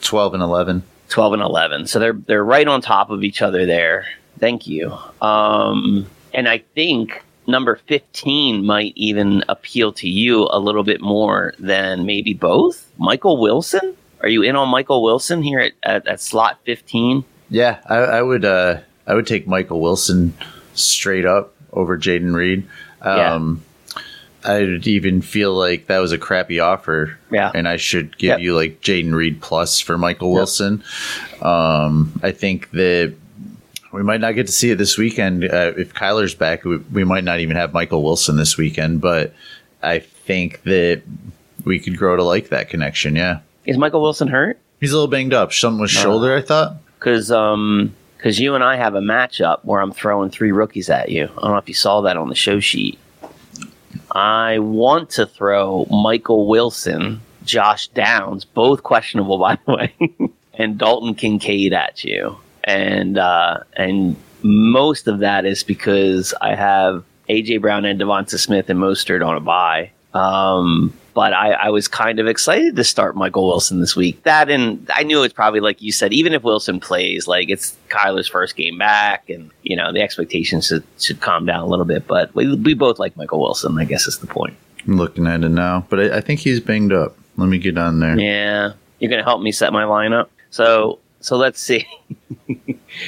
[0.00, 0.82] twelve and eleven.
[1.10, 4.06] 12 and 11 so they're they're right on top of each other there
[4.40, 4.90] thank you
[5.20, 11.54] um and i think number 15 might even appeal to you a little bit more
[11.58, 16.20] than maybe both michael wilson are you in on michael wilson here at, at, at
[16.20, 18.44] slot 15 Yeah, I, I would.
[18.44, 20.32] Uh, I would take Michael Wilson
[20.72, 22.66] straight up over Jayden Reed.
[23.04, 23.34] Yeah.
[23.34, 23.62] Um,
[24.42, 27.18] I'd even feel like that was a crappy offer.
[27.30, 27.52] Yeah.
[27.54, 28.40] and I should give Yep.
[28.40, 30.34] you like Jayden Reed plus for Michael Yep.
[30.36, 30.82] Wilson.
[31.42, 33.14] Um, I think that
[33.94, 35.44] we might not get to see it this weekend.
[35.44, 39.00] Uh, if Kyler's back, we, we might not even have Michael Wilson this weekend.
[39.00, 39.32] But
[39.82, 41.02] I think that
[41.64, 43.16] we could grow to like that connection.
[43.16, 45.52] Yeah, is michael wilson hurt he's a little banged up.
[45.52, 46.00] Something with Uh.
[46.00, 46.76] shoulder, I thought.
[46.98, 51.08] because um because you and i have a matchup where i'm throwing three rookies at
[51.10, 52.98] you i don't know if you saw that on the show sheet
[54.10, 59.94] i want to throw michael wilson josh downs both questionable by the way
[60.54, 67.04] and dalton kincaid at you and uh and most of that is because i have
[67.28, 69.90] aj brown and devonta smith and mostert on a buy.
[70.12, 74.24] um but I, I was kind of excited to start Michael Wilson this week.
[74.24, 77.76] That and I knew it's probably like you said, even if Wilson plays, like it's
[77.88, 81.84] Kyler's first game back, and you know the expectations should should calm down a little
[81.84, 82.06] bit.
[82.06, 83.78] But we, we both like Michael Wilson.
[83.78, 84.56] I guess is the point.
[84.86, 87.16] I'm looking at it now, but I, I think he's banged up.
[87.36, 88.18] Let me get on there.
[88.18, 90.28] Yeah, you're gonna help me set my lineup.
[90.50, 91.86] So so let's see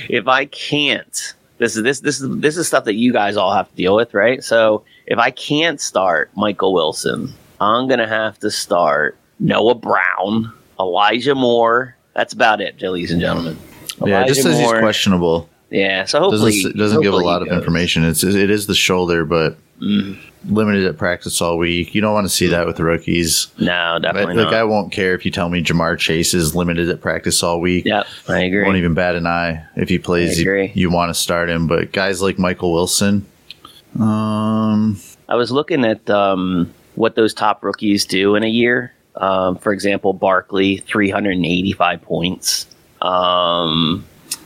[0.08, 1.34] if I can't.
[1.58, 3.94] This is this this is this is stuff that you guys all have to deal
[3.94, 4.42] with, right?
[4.42, 11.34] So if I can't start Michael Wilson, I'm gonna have to start Noah Brown, Elijah
[11.34, 11.94] Moore.
[12.14, 13.58] That's about it, ladies and gentlemen.
[14.04, 14.80] Yeah, it just says he's Moore.
[14.80, 15.48] questionable.
[15.70, 17.58] Yeah, so hopefully Doesn't doesn't give a lot of goes.
[17.58, 18.04] information.
[18.04, 19.58] It's it is the shoulder, but.
[19.80, 21.94] Limited at practice all week.
[21.94, 23.48] You don't want to see that with the rookies.
[23.58, 24.54] No, definitely like not.
[24.54, 27.84] I won't care if you tell me Ja'Marr Chase is limited at practice all week.
[27.84, 28.64] yep, I agree.
[28.64, 30.38] Won't even bat an eye if he plays.
[30.38, 30.72] I You, agree.
[30.74, 33.26] you want to start him, but guys like Michael Wilson,
[33.98, 38.92] um, I was looking at um, what those top rookies do in a year.
[39.16, 42.66] Um, for example, Barkley, 385 points.
[43.02, 44.04] Um,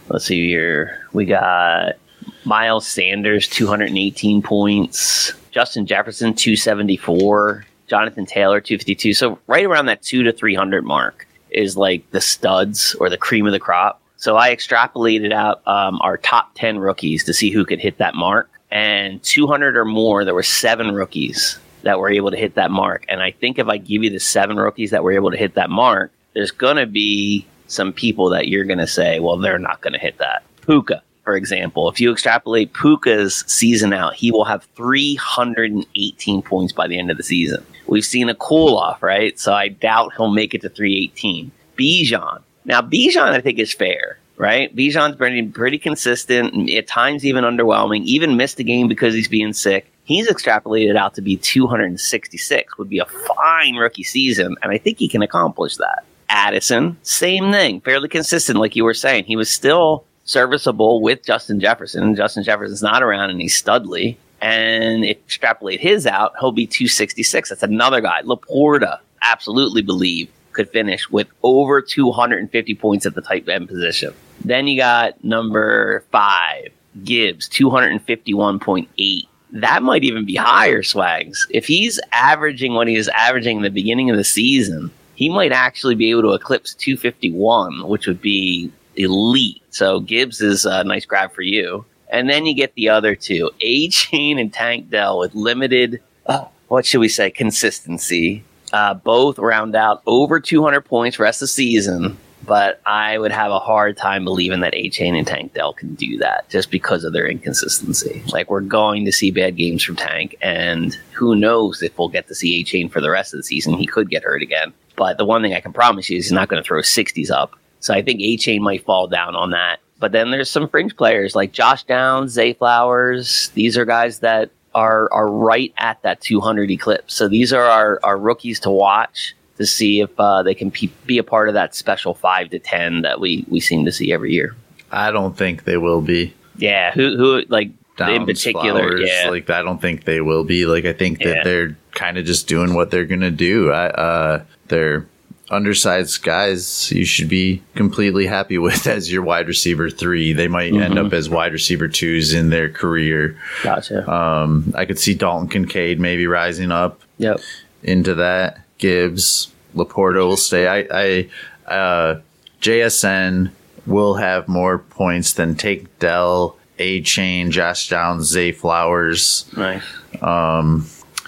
[0.09, 1.07] let's see here.
[1.13, 1.95] We got
[2.45, 5.33] Miles Sanders, 218 points.
[5.51, 7.67] Justin Jefferson, 274.
[7.87, 9.15] Jonathan Taylor, 252.
[9.15, 13.47] So right around that two to 300 mark is like the studs or the cream
[13.47, 14.01] of the crop.
[14.17, 18.15] So I extrapolated out um, our top 10 rookies to see who could hit that
[18.15, 18.49] mark.
[18.71, 23.05] And 200 or more, there were seven rookies that were able to hit that mark.
[23.09, 25.55] And I think if I give you the seven rookies that were able to hit
[25.55, 29.59] that mark, there's going to be some people that you're going to say, well, they're
[29.59, 30.45] not going to hit that.
[30.61, 36.89] Puka, for example, if you extrapolate Puka's season out, he will have 318 points by
[36.89, 37.65] the end of the season.
[37.87, 39.39] We've seen a cool off, right?
[39.39, 41.53] So I doubt he'll make it to 318.
[41.79, 42.43] Bijan.
[42.65, 44.75] Now, Bijan, I think, is fair, right?
[44.75, 49.53] Bijan's been pretty consistent, at times even underwhelming, even missed a game because he's being
[49.53, 49.87] sick.
[50.03, 54.99] He's extrapolated out to be 266, would be a fine rookie season, and I think
[54.99, 56.03] he can accomplish that.
[56.29, 59.27] Addison, same thing, fairly consistent, like you were saying.
[59.27, 62.15] He was still serviceable with Justin Jefferson.
[62.15, 64.19] Justin Jefferson's not around and he's Studley.
[64.41, 67.51] And extrapolate his out, he'll be 266.
[67.51, 68.23] That's another guy.
[68.23, 74.15] LaPorta, absolutely believe, could finish with over 250 points at the tight end position.
[74.43, 76.69] Then you got number five,
[77.05, 79.23] Gibbs, 251.8.
[79.53, 81.47] That might even be higher, Swags.
[81.51, 85.53] If he's averaging what he was averaging in the beginning of the season, he might
[85.53, 89.63] actually be able to eclipse 251, which would be elite.
[89.71, 91.85] So Gibbs is a nice grab for you.
[92.09, 96.85] And then you get the other two, Achane and Tank Dell with limited, uh, what
[96.85, 98.43] should we say, consistency.
[98.73, 102.17] Uh, both round out over 200 points rest of the season
[102.51, 106.17] but I would have a hard time believing that Achane and Tank Dell can do
[106.19, 108.23] that just because of their inconsistency.
[108.33, 112.29] Like we're going to see bad games from Tank, and who knows if we'll get
[112.29, 113.75] to see Achane for the rest of the season.
[113.75, 114.73] He could get hurt again.
[114.97, 117.31] But the one thing I can promise you is he's not going to throw 60s
[117.31, 117.57] up.
[117.81, 119.81] So I think Achane might fall down on that.
[119.99, 123.51] But then there's some fringe players like Josh Downs, Zay Flowers.
[123.55, 127.15] These are guys that are are right at that 200 eclipse.
[127.15, 130.89] So these are our, our rookies to watch to see if uh, they can pe-
[131.07, 134.11] be a part of that special five to ten that we we seem to see
[134.13, 134.55] every year.
[134.91, 136.33] I don't think they will be.
[136.57, 138.89] Yeah, who who like Downs, in particular?
[138.89, 140.65] Flowers, yeah, like I don't think they will be.
[140.65, 141.45] Like I think that Yeah.
[141.45, 143.71] they're kind of just doing what they're gonna do.
[143.71, 145.07] I, uh, they're
[145.51, 146.91] undersized guys.
[146.93, 150.33] You should be completely happy with as your wide receiver three.
[150.33, 151.07] They might end Mm-hmm.
[151.07, 153.37] up as wide receiver twos in their career.
[153.63, 154.09] gotcha.
[154.11, 157.41] Um, I could see Dalton Kincaid maybe rising up yep.
[157.83, 158.61] into that.
[158.79, 160.67] Gibbs, LaPorta will stay.
[160.67, 161.29] I,
[161.69, 162.21] I uh,
[162.63, 163.51] JSN
[163.87, 169.45] will have more points than Tank Dell, Achane, Josh Downs, Zay Flowers.
[169.57, 169.83] Nice.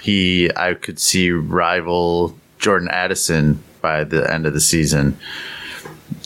[0.02, 5.18] He, I could see rival Jordan Addison by the end of the season,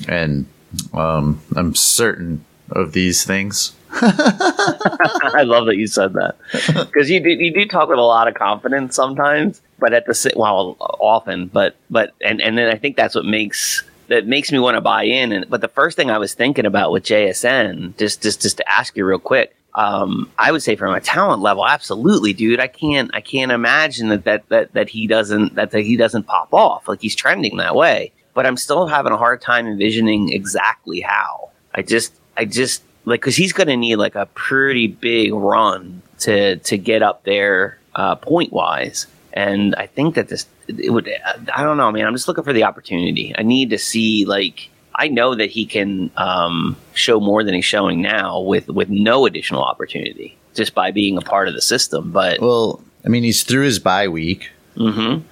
[0.07, 0.47] and
[0.95, 3.75] um, I'm certain of these things.
[3.92, 8.29] I love that you said that because you do you do talk with a lot
[8.29, 12.97] of confidence sometimes, but at the well often, but but and and then I think
[12.97, 15.33] that's what makes that makes me want to buy in.
[15.33, 18.71] And but the first thing I was thinking about with JSN, just just just to
[18.71, 22.61] ask you real quick, um, I would say from a talent level, absolutely, dude.
[22.61, 26.25] I can't I can't imagine that that that that he doesn't that, that he doesn't
[26.25, 28.11] pop off like he's trending that way.
[28.33, 31.51] But I'm still having a hard time envisioning exactly how.
[31.75, 36.01] I just I just like because he's going to need like a pretty big run
[36.21, 39.07] to to get up there uh, point wise.
[39.35, 41.07] And I think that this it would
[41.55, 42.07] I don't know, man.
[42.07, 43.35] I'm just looking for the opportunity.
[43.37, 47.65] I need to see like I know that he can um, show more than he's
[47.67, 52.11] showing now with with no additional opportunity just by being a part of the system.
[52.13, 54.51] But Well, I mean, he's through his bye week.
[54.77, 55.23] mhm.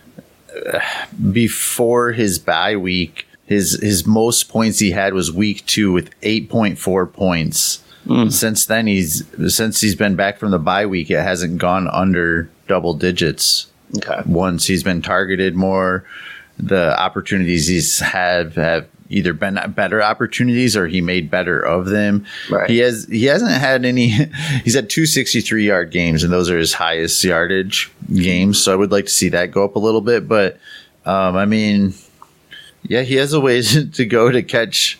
[1.33, 6.48] before his bye week, his his most points he had was week two with eight
[6.48, 7.81] point four points.
[8.29, 12.50] Since then, he's since he's been back from the bye week, it hasn't gone under
[12.68, 13.68] double digits.
[13.96, 16.05] okay, Once he's been targeted more,
[16.59, 22.24] the opportunities he's had have either been better opportunities or he made better of them.
[22.50, 22.68] Right.
[22.68, 24.08] He has he hasn't had any.
[24.64, 28.62] He's had two sixty three yard games, and those are his highest yardage games.
[28.62, 30.28] So I would like to see that go up a little bit.
[30.28, 30.58] But
[31.04, 31.94] um, I mean,
[32.82, 34.98] yeah, he has a ways to go to catch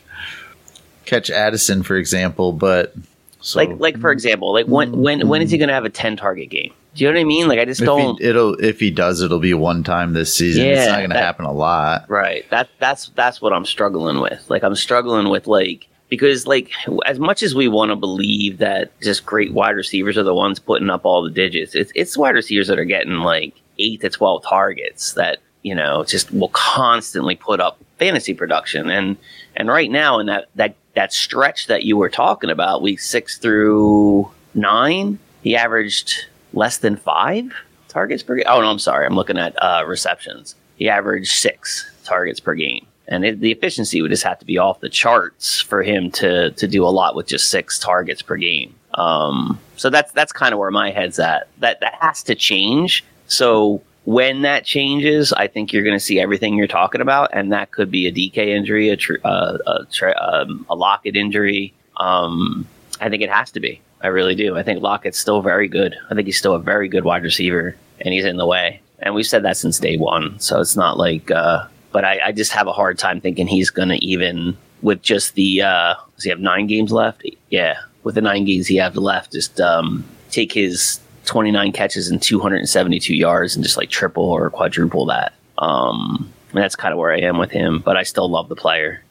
[1.05, 2.53] catch Addison, for example.
[2.53, 2.95] But
[3.41, 5.91] so like like for example, like when when when is he going to have a
[5.91, 6.73] ten target game?
[6.95, 7.49] Do you know what I mean?
[7.49, 8.21] Like I just if don't.
[8.21, 10.67] he, it'll if he does, it'll be one time this season.
[10.67, 12.09] it's not going to happen a lot.
[12.09, 12.49] Right.
[12.51, 14.49] That that's that's what I'm struggling with.
[14.49, 16.71] Like I'm struggling with like because like
[17.07, 20.59] as much as we want to believe that just great wide receivers are the ones
[20.59, 24.11] putting up all the digits, it's it's wide receivers that are getting like eight to
[24.11, 29.17] twelve targets that you know just will constantly put up fantasy production and
[29.57, 33.39] and right now in that that that stretch that you were talking about, week six
[33.39, 37.53] through nine, he averaged less than five
[37.89, 38.45] targets per game.
[38.49, 40.55] Oh no, I'm sorry, I'm looking at uh, receptions.
[40.77, 44.59] He averaged six targets per game, and it, the efficiency would just have to be
[44.59, 48.37] off the charts for him to to do a lot with just six targets per
[48.37, 48.75] game.
[48.95, 51.49] Um, so that's that's kind of where my head's at.
[51.59, 53.05] That that has to change.
[53.27, 57.53] So when that changes, I think you're going to see everything you're talking about, and
[57.53, 61.73] that could be a DK injury, a tr- uh, a, tra- um, a Lockett injury.
[61.97, 62.67] Um,
[63.01, 63.81] I think it has to be.
[64.05, 64.57] I really do.
[64.57, 65.97] I think Lockett's still very good.
[66.11, 68.83] I think he's still a very good wide receiver, and he's in the way.
[68.99, 70.39] And we've said that since day one.
[70.39, 73.71] So it's not like, uh, but I, I just have a hard time thinking he's
[73.71, 77.27] going to even, with just the, uh, does he have nine games left?
[77.49, 77.79] Yeah.
[78.03, 83.15] With the nine games he have left, just um, take his 29 catches and 272
[83.15, 85.33] yards and just like triple or quadruple that.
[85.57, 88.57] Um, and that's kind of where I am with him, but I still love the
[88.57, 89.03] player.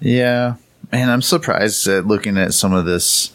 [0.00, 0.54] Yeah,
[0.92, 3.32] And I'm surprised at looking at some of this.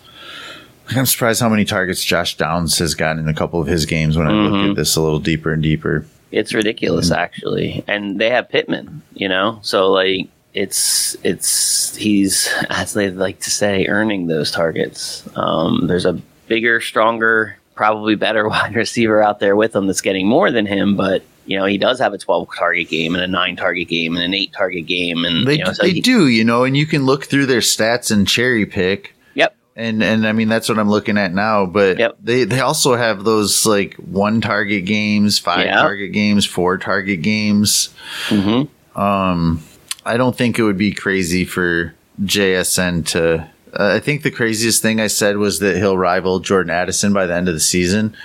[0.95, 4.17] I'm surprised how many targets Josh Downs has gotten in a couple of his games
[4.17, 4.69] when I look Mhm.
[4.71, 6.05] at this a little deeper and deeper.
[6.31, 7.83] It's ridiculous, actually.
[7.87, 13.51] And they have Pittman, you know, so like it's it's he's as they like to
[13.51, 15.23] say earning those targets.
[15.35, 20.27] Um, there's a bigger, stronger, probably better wide receiver out there with him that's getting
[20.27, 21.23] more than him, but.
[21.45, 24.23] You know, he does have a 12 target game and a 9 target game and
[24.23, 25.25] an 8 target game.
[25.25, 27.47] And, They, you know, so they he- do, you know, and you can look through
[27.47, 29.12] their stats and cherry pick.
[29.75, 29.85] Yep.
[29.85, 31.65] And and I mean that's what I'm looking at now.
[31.65, 32.17] But Yep.
[32.23, 35.81] they they also have those like one target games, five Yeah.
[35.81, 37.89] target games, four target games.
[38.29, 38.67] Mhm.
[38.95, 39.61] Um,
[40.05, 41.93] I don't think it would be crazy for
[42.23, 43.47] JSN to.
[43.73, 47.25] Uh, I think the craziest thing I said was that he'll rival Jordan Addison by
[47.25, 48.15] the end of the season.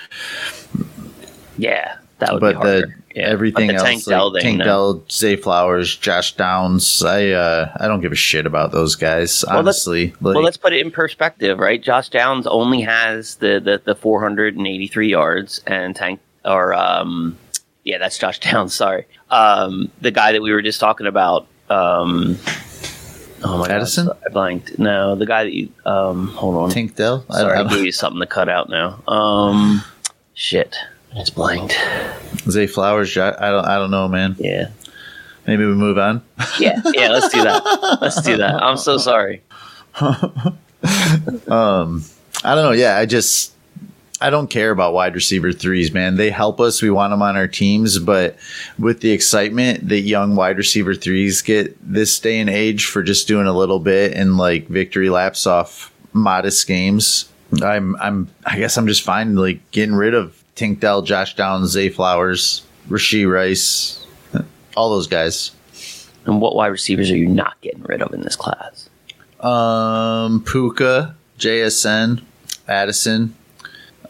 [1.57, 2.95] Yeah, that would but be harder.
[3.19, 3.27] Yeah.
[3.27, 4.65] everything else, Tank Dell like thing, Tank no.
[4.65, 9.43] Dell, Zay Flowers, Josh Downs, I uh, I don't give a shit about those guys.
[9.47, 11.81] Well, let's- Honestly, like, well, let's put it in perspective, right?
[11.81, 17.37] Josh Downs only has the the, the 483 yards, and Tank or um,
[17.83, 18.73] yeah, that's Josh Downs.
[18.73, 21.47] Sorry, um, the guy that we were just talking about.
[21.69, 22.37] Um,
[23.43, 24.07] oh my Addison?
[24.07, 24.79] God, I blanked.
[24.79, 25.69] No, the guy that you.
[25.85, 26.69] Um, hold on.
[26.69, 27.25] Tank Dell.
[27.29, 29.01] I, Sorry, I, gave you something to cut out now.
[29.07, 29.83] Um,
[30.33, 30.75] shit,
[31.15, 31.77] it's blanked.
[32.49, 33.17] Zay Flowers.
[33.17, 33.65] I don't.
[33.65, 34.35] I don't know, man.
[34.39, 34.69] Yeah,
[35.47, 36.21] Maybe we move on.
[36.59, 37.09] yeah, yeah.
[37.09, 37.97] Let's do that.
[38.01, 38.61] Let's do that.
[38.61, 39.41] I'm so sorry.
[41.49, 42.05] Um,
[42.43, 42.71] I don't know.
[42.71, 43.53] Yeah, I just
[44.21, 46.15] I don't care about wide receiver threes, man.
[46.15, 46.81] They help us.
[46.81, 48.37] We want them on our teams, but
[48.77, 53.27] with the excitement that young wide receiver threes get this day and age for just
[53.27, 57.29] doing a little bit and like victory laps off modest games,
[57.61, 61.69] I'm I'm I guess I'm just fine like getting rid of Tank Dell, Josh Downs,
[61.71, 64.05] Zay Flowers, Rashee Rice,
[64.75, 65.51] all those guys.
[66.25, 68.89] And what wide receivers are you not getting rid of in this class?
[69.39, 72.21] Um, Puka, JSN,
[72.67, 73.33] Addison.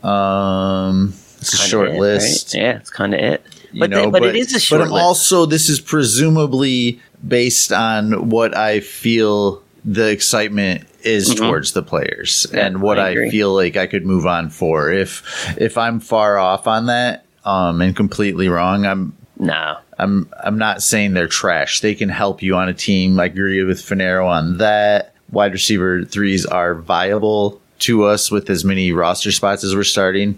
[0.02, 2.56] Um, it's a short it, list.
[2.56, 2.62] right?
[2.64, 3.44] Yeah, it's kind of it.
[3.72, 4.90] you But, know, the- but, it is a short list.
[4.92, 5.04] But I'm list.
[5.06, 11.38] also this is presumably based on what I feel the excitement is Mhm.
[11.38, 14.92] towards the players Yeah, and what I I, feel like I could move on for.
[14.92, 15.24] If
[15.58, 20.84] if I'm far off on that, um, and completely wrong, I'm no, I'm I'm not
[20.84, 21.80] saying they're trash.
[21.82, 23.20] They can help you on a team.
[23.20, 25.14] I agree with Fanaro on that.
[25.32, 30.38] Wide receiver threes are viable to us with as many roster spots as we're starting.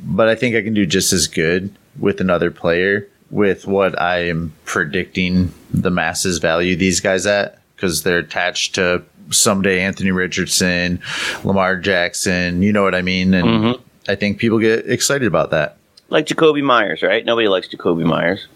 [0.00, 4.28] But I think I can do just as good with another player with what I
[4.28, 11.00] am predicting the masses value these guys at because they're attached to someday Anthony Richardson,
[11.44, 12.62] Lamar Jackson.
[12.62, 13.34] You know what I mean?
[13.34, 13.80] And Mhm.
[14.08, 15.76] I think people get excited about that.
[16.10, 17.22] like Jakobi Meyers, right?
[17.24, 18.46] Nobody likes Jakobi Meyers.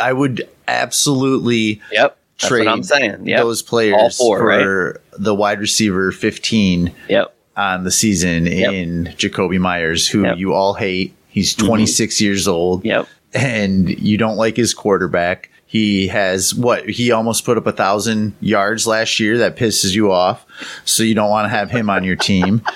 [0.00, 3.26] I would absolutely Yep, that's trade I'm saying.
[3.26, 8.72] Yep, those players four, for the wide receiver 15 yep, on the season Yep.
[8.72, 10.22] in Jakobi Meyers, who.
[10.24, 10.38] Mm-hmm.
[10.40, 11.14] you all hate.
[11.28, 13.06] He's 26 years old yep.
[13.32, 15.50] and you don't like his quarterback.
[15.74, 16.88] He has what?
[16.88, 19.38] He almost put up a thousand yards last year.
[19.38, 20.46] That pisses you off.
[20.84, 22.62] So you don't want to have him on your team.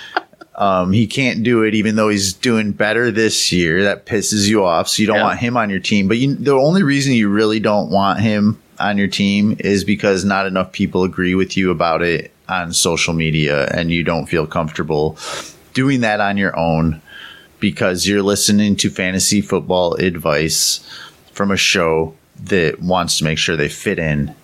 [0.56, 3.84] Um, he can't do it, even though he's doing better this year.
[3.84, 4.88] That pisses you off.
[4.88, 5.22] So you don't Yeah.
[5.22, 6.08] want him on your team.
[6.08, 10.24] But you, the only reason you really don't want him on your team is because
[10.24, 14.48] not enough people agree with you about it on social media, and you don't feel
[14.48, 15.16] comfortable
[15.74, 17.00] doing that on your own
[17.60, 20.80] because you're listening to fantasy football advice
[21.32, 22.14] from a show
[22.44, 24.34] that wants to make sure they fit in.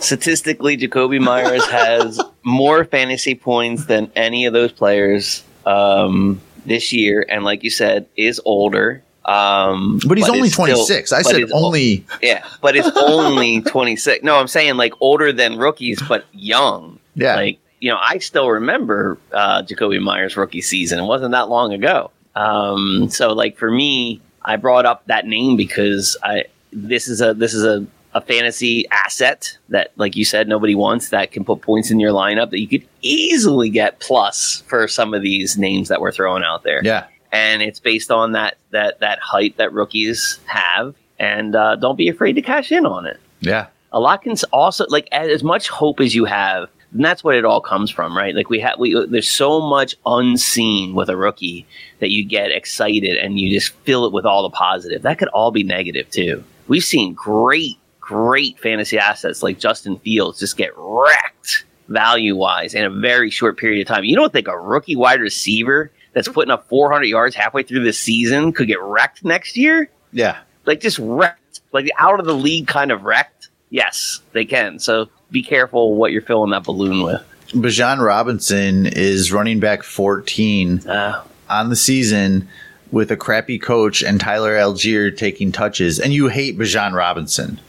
[0.00, 7.26] Statistically, Jakobi Meyers has more fantasy points than any of those players um, this year,
[7.28, 9.02] and like you said, is older.
[9.24, 11.12] Um, But he's only is still- 26.
[11.12, 12.06] I said only.
[12.22, 14.22] yeah, but it's only 26.
[14.22, 16.98] No, I'm saying like older than rookies, but young.
[17.16, 17.34] Yeah.
[17.34, 21.00] Like, you know, I still remember uh, Jakobi Meyers' rookie season.
[21.00, 22.10] It wasn't that long ago.
[22.36, 27.34] Um, so, like for me, I brought up that name because I this is a
[27.34, 31.60] this is a, a fantasy asset that, like you said, nobody wants that can put
[31.60, 35.88] points in your lineup that you could easily get plus for some of these names
[35.88, 37.04] that we're throwing out there yeah.
[37.30, 42.08] and it's based on that that that hype that rookies have and uh, don't be
[42.08, 43.66] afraid to cash in on it Yeah.
[43.92, 47.34] a lot can also like as as much hope as you have and that's what
[47.34, 51.16] it all comes from right like we have we there's so much unseen with a
[51.16, 51.66] rookie
[52.00, 55.28] that you get excited and you just fill it with all the positive that could
[55.28, 60.70] all be negative too we've seen great great fantasy assets like justin fields just get
[60.76, 64.04] wrecked value wise in a very short period of time.
[64.04, 67.92] You don't think a rookie wide receiver that's putting up 400 yards halfway through the
[67.92, 69.90] season could get wrecked next year?
[70.12, 70.38] Yeah.
[70.64, 73.48] Like just wrecked, like out of the league kind of wrecked.
[73.70, 74.78] Yes, they can.
[74.78, 77.22] So be careful what you're filling that balloon with.
[77.48, 82.46] Bijan Robinson is running back 14 Uh, on the season
[82.90, 87.60] with a crappy coach and Tyler Allgeier taking touches, and you hate Bijan Robinson.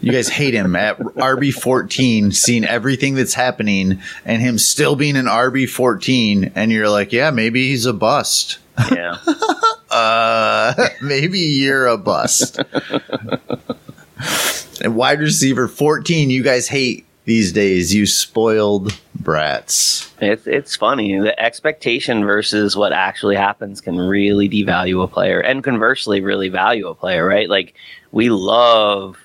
[0.00, 5.16] You guys hate him at RB 14, seeing everything that's happening, and him still being
[5.16, 8.58] an RB 14, and you're like, yeah, maybe he's a bust.
[8.90, 9.16] yeah.
[9.92, 12.58] Uh, maybe you're a bust.
[14.82, 20.12] and wide receiver 14, you guys hate these days, you spoiled brats.
[20.20, 21.18] It's it's funny.
[21.18, 26.88] The expectation versus what actually happens can really devalue a player, and conversely, really value
[26.88, 27.26] a player.
[27.26, 27.48] Right?
[27.48, 27.74] Like
[28.10, 29.16] we love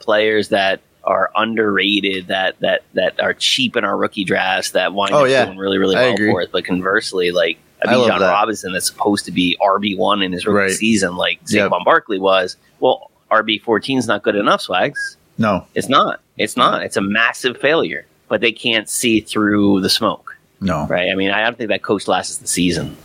[0.00, 5.14] players that are underrated, that that that are cheap in our rookie drafts, that wind
[5.14, 5.44] Oh, up yeah.
[5.44, 6.30] doing really really I well agree.
[6.32, 6.48] for us.
[6.50, 8.30] But conversely, like I I mean, love John that.
[8.32, 10.70] Robinson that's supposed to be RB one in his rookie Right.
[10.72, 11.70] season, like Yep.
[11.84, 12.56] Barkley was.
[12.80, 13.10] Well,
[13.42, 15.16] RB fourteen is not good enough, Swags.
[15.36, 16.20] No, It's not.
[16.38, 16.82] It's not.
[16.82, 18.06] It's a massive failure.
[18.28, 20.86] But they can't see through the smoke no.
[20.86, 21.10] right?
[21.10, 22.96] I mean, I don't think that coach lasts the season.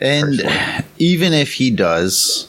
[0.00, 0.40] And
[0.98, 2.48] even if he does,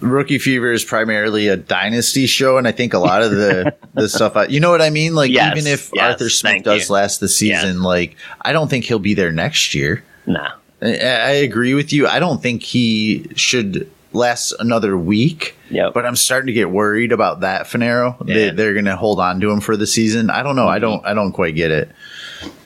[0.00, 4.08] Rookie Fever is primarily a dynasty show, and I think a lot of the the
[4.08, 5.14] stuff, I, you know what I mean?
[5.14, 6.94] Like Yes, even if yes, Arthur Smith does you.
[6.94, 10.04] last the season, like I don't think he'll be there next year.
[10.26, 10.52] Nah.
[10.82, 12.06] I, I agree with you.
[12.06, 15.56] I don't think he should last another week.
[15.70, 15.94] Yep.
[15.94, 18.16] But I'm starting to get worried about that Fanaro.
[18.26, 18.52] Yeah.
[18.52, 20.30] they're going to hold on to him for the season.
[20.30, 20.68] I don't know.
[20.68, 20.82] I mhm.
[20.82, 21.06] don't.
[21.06, 21.90] I don't quite get it.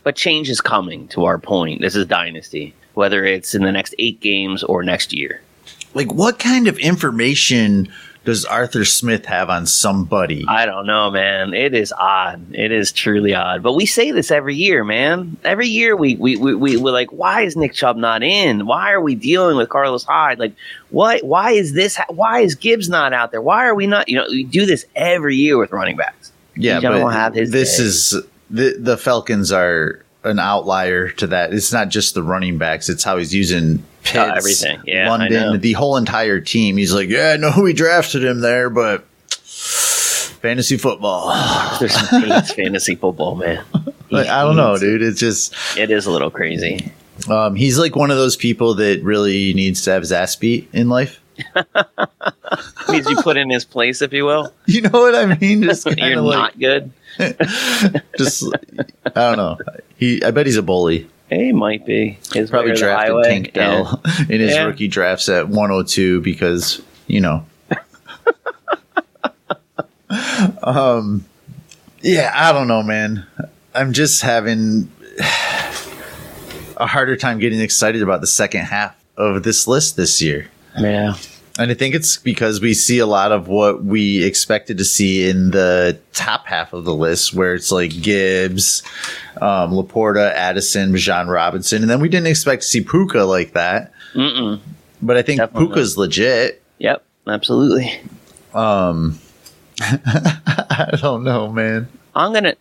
[0.03, 1.81] But change is coming to our point.
[1.81, 5.43] This is dynasty, whether it's in the next eight games or next year.
[5.95, 7.89] Like, what kind of information
[8.29, 10.45] does Arthur Smith have on somebody?
[10.47, 11.55] I don't know, man.
[11.55, 12.55] It is odd.
[12.55, 13.63] It is truly odd.
[13.63, 15.39] But we say this every year, man.
[15.45, 18.67] Every year we we we, we we're like, why is Nick Chubb not in?
[18.67, 20.39] Why are we dealing with Carlos Hyde?
[20.39, 20.53] Like,
[20.91, 21.25] what?
[21.25, 21.99] Why is this?
[22.11, 23.41] Why is Gibbs not out there?
[23.41, 24.11] Why are we not?
[24.11, 26.31] You know, we do this every year with running backs.
[26.55, 27.85] Yeah, but will have his this day.
[27.85, 31.55] is the the Falcons are an outlier to that.
[31.55, 33.83] It's not just the running backs; it's how he's using
[34.13, 34.81] Pitts, everything.
[34.87, 36.77] Yeah, London, the whole entire team.
[36.77, 39.05] He's like, yeah, no, we drafted him there, but
[40.41, 41.29] fantasy football.
[41.79, 43.65] There's hates fantasy football, man.
[44.11, 45.03] Like, I don't know, dude.
[45.03, 46.93] It's just It is a little crazy.
[47.29, 50.71] um, he's like one of those people that really needs to have his ass beat
[50.73, 51.21] in life.
[52.89, 54.53] Needs be put in his place, if you will.
[54.67, 55.63] You know what I mean?
[55.63, 56.91] Just You're like, not good.
[58.17, 58.45] just
[59.05, 59.59] I don't know.
[59.99, 61.07] He, I bet he's a bully.
[61.31, 62.19] He might be.
[62.33, 63.25] His probably drafted.
[63.25, 64.65] Tank Dell in his Yeah.
[64.65, 67.45] rookie drafts at 102 because you know.
[70.63, 71.25] um,
[72.01, 73.27] yeah, I don't know, man.
[73.75, 74.91] I'm just having
[76.77, 80.49] a harder time getting excited about the second half of this list this year.
[80.79, 81.15] Yeah.
[81.59, 85.29] And I think it's because we see a lot of what we expected to see
[85.29, 88.83] in the top half of the list, where it's like Gibbs,
[89.41, 93.93] um, LaPorta, Addison, Bijan Robinson, and then we didn't expect to see Puka like that.
[94.15, 94.61] Mm-mm.
[95.03, 96.63] But I think Definitely Puka's legit.
[96.79, 97.05] Yep.
[97.29, 98.01] Absolutely.
[98.55, 99.19] Um,
[99.81, 101.89] I don't know, man.
[102.15, 102.55] I'm gonna.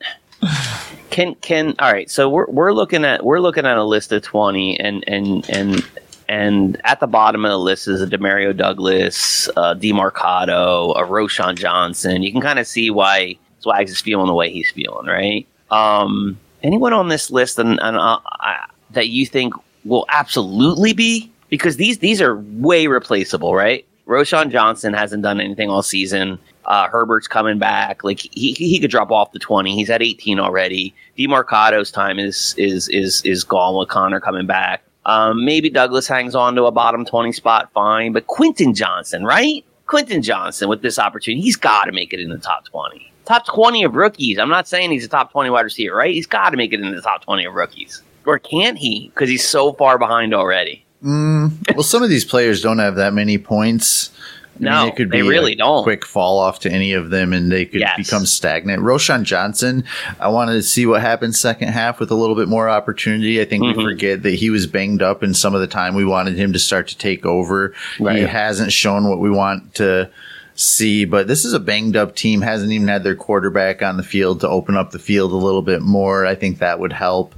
[1.10, 2.12] Can can all right.
[2.12, 5.84] So we're we're looking at we're looking at a list of twenty, and and and
[6.30, 11.56] and at the bottom of the list is a Demario Douglas, uh, Demercado, a Roschon
[11.56, 12.24] Johnson.
[12.24, 15.48] You can kind of see why Swags is feeling the way he's feeling, right?
[15.72, 19.54] Um, anyone on this list and, and uh, I, that you think
[19.86, 23.86] will absolutely be because these these are way replaceable, right?
[24.06, 26.40] Roschon Johnson hasn't done anything all season.
[26.66, 28.04] Uh, Herbert's coming back.
[28.04, 29.76] Like he, he could drop off the twenty.
[29.76, 30.94] He's at eighteen already.
[31.18, 34.82] Demercado's time is is is is gone with Conner coming back.
[35.08, 38.12] Um, maybe Douglas hangs on to a bottom twenty spot, fine.
[38.14, 39.66] But Quentin Johnston, right?
[39.88, 43.12] Quentin Johnston with this opportunity, he's got to make it in the top twenty.
[43.26, 44.38] Top twenty of rookies.
[44.38, 46.14] I'm not saying he's a top twenty wide receiver, right?
[46.14, 48.04] He's got to make it in the top twenty of rookies.
[48.26, 49.10] Or can't he?
[49.14, 50.86] Because he's so far behind already.
[51.04, 54.12] Mm, well, some of these players don't have that many points.
[54.60, 55.84] No, they really a don't.
[55.84, 57.98] Quick fall off to any of them, and they could Yes.
[57.98, 58.82] become stagnant.
[58.84, 59.84] Roschon Johnson,
[60.20, 63.40] I wanted to see what happens second half with a little bit more opportunity.
[63.42, 63.84] I think we Mhm.
[63.84, 66.60] forget that he was banged up, and some of the time we wanted him to
[66.60, 67.74] start to take over.
[67.98, 70.10] He hasn't shown what we want to
[70.56, 72.42] see, but this is a banged up team.
[72.42, 75.62] Hasn't even had their quarterback on the field to open up the field a little
[75.62, 76.26] bit more.
[76.26, 77.36] I think that would help.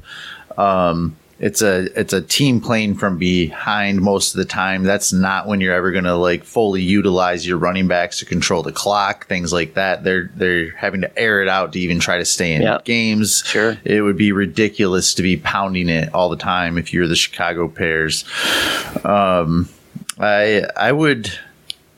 [0.58, 4.84] Um, it's a it's a team playing from behind most of the time.
[4.84, 8.74] That's not when you're ever gonna like fully utilize your running backs to control the
[8.74, 10.04] clock, things like that.
[10.04, 12.84] They're they're having to air it out to even try to stay in Yep.
[12.84, 13.42] games.
[13.46, 13.78] Sure.
[13.86, 17.70] It would be ridiculous to be pounding it all the time if you're the Chicago
[17.70, 18.26] Bears.
[19.06, 19.70] Um
[20.20, 21.32] I I would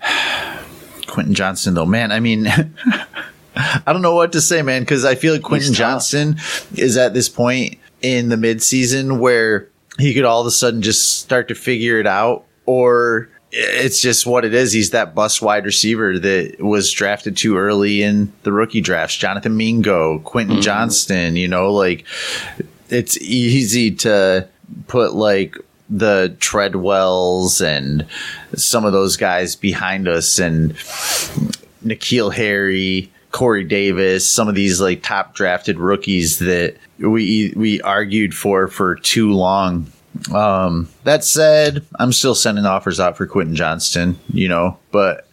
[1.08, 2.48] Quentin Johnston though, man, I mean
[3.56, 5.78] I don't know what to say, man, because I feel like Quentin tough.
[5.78, 6.38] Johnston
[6.76, 11.20] is at this point in the midseason where he could all of a sudden just
[11.20, 14.72] start to figure it out, or it's just what it is.
[14.72, 19.18] He's that bust wide receiver that was drafted too early in the rookie drafts.
[19.18, 20.64] Jonathan Mingo, Quentin mm-hmm.
[20.64, 22.06] Johnston, you know, like
[22.90, 24.48] it's easy to
[24.88, 25.58] put like
[25.90, 28.08] the Treadwells and
[28.56, 30.74] some of those guys behind us and
[31.84, 38.34] N'Keal Harry, Corey Davis, some of these like top drafted rookies that we we argued
[38.36, 39.88] for for too long.
[40.34, 45.28] Um, that said, I'm still sending offers out for Quentin Johnston, you know, but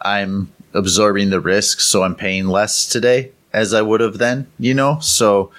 [0.00, 4.72] I'm absorbing the risk, so I'm paying less today as I would have then, you
[4.72, 4.98] know.
[5.00, 5.52] So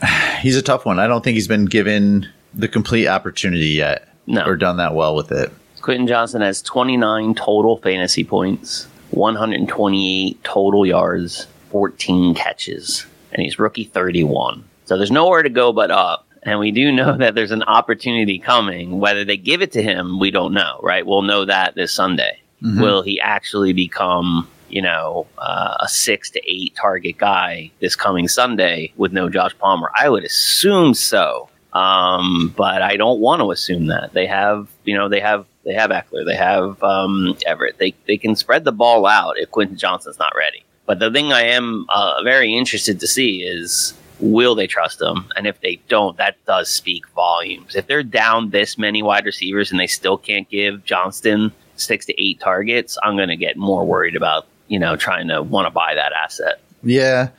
[0.40, 0.98] he's a tough one.
[0.98, 4.44] I don't think he's been given the complete opportunity yet, No.
[4.44, 5.52] or done that well with it.
[5.82, 13.84] Quentin Johnston has 29 total fantasy points, 128 total yards, 14 catches, and he's rookie
[13.84, 14.64] 31.
[14.84, 16.26] So there's nowhere to go but up.
[16.42, 18.98] And we do know that there's an opportunity coming.
[18.98, 21.06] Whether they give it to him, we don't know, right?
[21.06, 22.40] We'll know that this Sunday.
[22.80, 28.28] Will he actually become, you know, uh, a six to eight target guy this coming
[28.28, 29.90] Sunday with no Josh Palmer?
[29.98, 31.48] I would assume so.
[31.72, 35.74] Um, but I don't want to assume that they have, you know, they have they
[35.74, 37.78] have Ekeler, they have um, Everett.
[37.78, 40.64] They they can spread the ball out if Quentin Johnston's not ready.
[40.86, 45.30] But the thing I am uh, very interested to see is will they trust him?
[45.36, 47.74] And if they don't, that does speak volumes.
[47.74, 52.22] If they're down this many wide receivers and they still can't give Johnston six to
[52.22, 55.70] eight targets, I'm going to get more worried about you know trying to want to
[55.70, 56.60] buy that asset.
[56.82, 57.30] Yeah,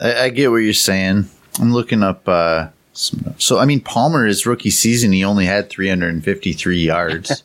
[0.00, 1.28] I, I get what you're saying.
[1.60, 2.28] I'm looking up.
[2.28, 7.42] Uh, so I mean, Palmer his rookie season, he only had 353 yards.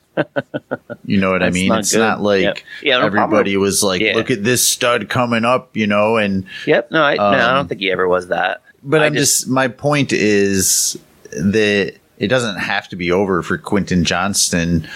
[1.06, 1.70] You know what I mean?
[1.70, 2.00] not it's good.
[2.00, 2.58] not like Yep.
[2.82, 4.16] Yeah, no, everybody was like, Yeah.
[4.16, 6.18] "Look at this stud coming up," you know.
[6.18, 6.92] And Yep.
[6.92, 8.62] No, I, no, I Um, don't think he ever was that.
[8.84, 10.98] but I I'm just, my point is
[11.32, 14.88] that it doesn't have to be over for Quentin Johnston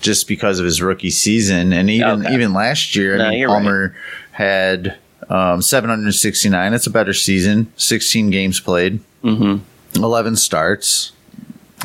[0.00, 2.34] just because of his rookie season, and even Okay.
[2.34, 3.94] even last year, No, I mean, Palmer
[4.32, 4.96] had
[5.30, 6.74] um, 769.
[6.74, 7.72] It's a better season.
[7.76, 9.56] 16 games played, hmm
[9.94, 11.12] 11 starts,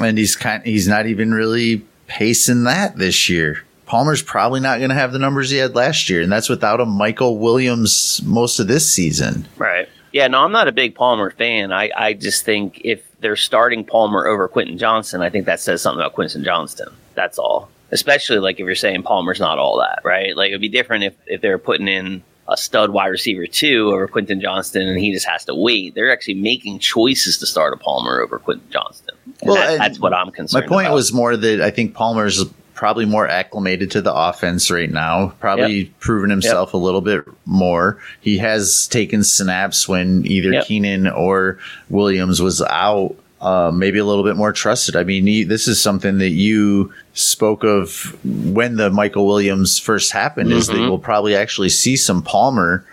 [0.01, 0.63] and he's kind.
[0.65, 3.63] He's not even really pacing that this year.
[3.85, 6.81] Palmer's probably not going to have the numbers he had last year, and that's without
[6.81, 9.47] a Michael Williams most of this season.
[9.57, 9.87] Right.
[10.11, 11.71] Yeah, no, I'm not a big Palmer fan.
[11.71, 15.81] I, I just think if they're starting Palmer over Quentin Johnston, I think that says
[15.81, 16.89] something about Quentin Johnston.
[17.15, 17.69] That's all.
[17.91, 20.35] Especially like if you're saying Palmer's not all that, right?
[20.35, 24.07] Like it'd be different if, if they're putting in a stud wide receiver two over
[24.07, 25.95] Quentin Johnston and he just has to wait.
[25.95, 29.15] They're actually making choices to start a Palmer over Quentin Johnston.
[29.25, 30.63] And Well, that- that's what I'm concerned.
[30.65, 30.95] My point about.
[30.95, 32.43] was more that I think Palmer's
[32.73, 37.97] probably more acclimated to the offense right now, probably proven himself a little bit more.
[38.21, 40.65] He has taken snaps when either Yep.
[40.65, 41.57] Keenan or
[41.89, 43.15] Williams was out.
[43.41, 44.97] Uh, maybe a little bit more trusted.
[44.97, 50.11] I mean, he, this is something that you spoke of when the Michael Williams first
[50.11, 50.51] happened.
[50.51, 52.85] Is that we'll probably actually see some Palmer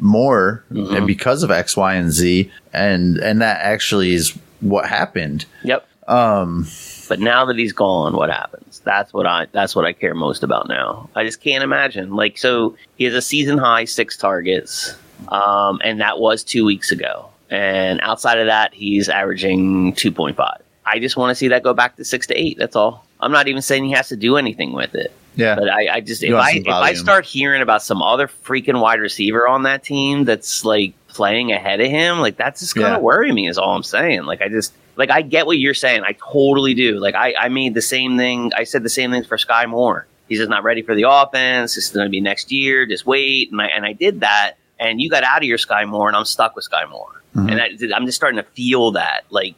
[0.00, 0.96] more, Mm-hmm.
[0.96, 5.44] and because of X, Y, and Z, and and that actually is what happened.
[5.62, 5.86] Yep.
[6.08, 6.66] Um,
[7.08, 8.80] But now that he's gone, what happens?
[8.84, 11.08] That's what I that's what I care most about now.
[11.14, 12.14] I just can't imagine.
[12.16, 14.96] Like so he has a season high six targets.
[15.28, 17.28] Um, and that was two weeks ago.
[17.52, 20.62] And outside of that, he's averaging two point five.
[20.86, 22.56] I just want to see that go back to six to eight.
[22.58, 23.06] That's all.
[23.20, 25.12] I'm not even saying he has to do anything with it.
[25.36, 25.54] yeah.
[25.54, 28.80] But I, I just if You I if I start hearing about some other freaking
[28.80, 32.94] wide receiver on that team that's like playing ahead of him, like that's just gonna
[32.94, 32.98] Yeah.
[32.98, 33.48] worry me.
[33.48, 34.22] Is all I'm saying.
[34.24, 36.02] Like I just like I get what you're saying.
[36.04, 36.98] I totally do.
[36.98, 38.50] Like I I made the same thing.
[38.56, 40.06] I said the same thing for Skyy Moore.
[40.28, 41.76] He's just not ready for the offense.
[41.76, 42.86] It's going to be next year.
[42.86, 43.52] Just wait.
[43.52, 44.54] And I and I did that.
[44.80, 47.21] And you got out of your Skyy Moore, and I'm stuck with Skyy Moore.
[47.34, 47.50] Mhm.
[47.50, 47.60] And
[47.92, 49.24] I, I'm just starting to feel that.
[49.30, 49.56] Like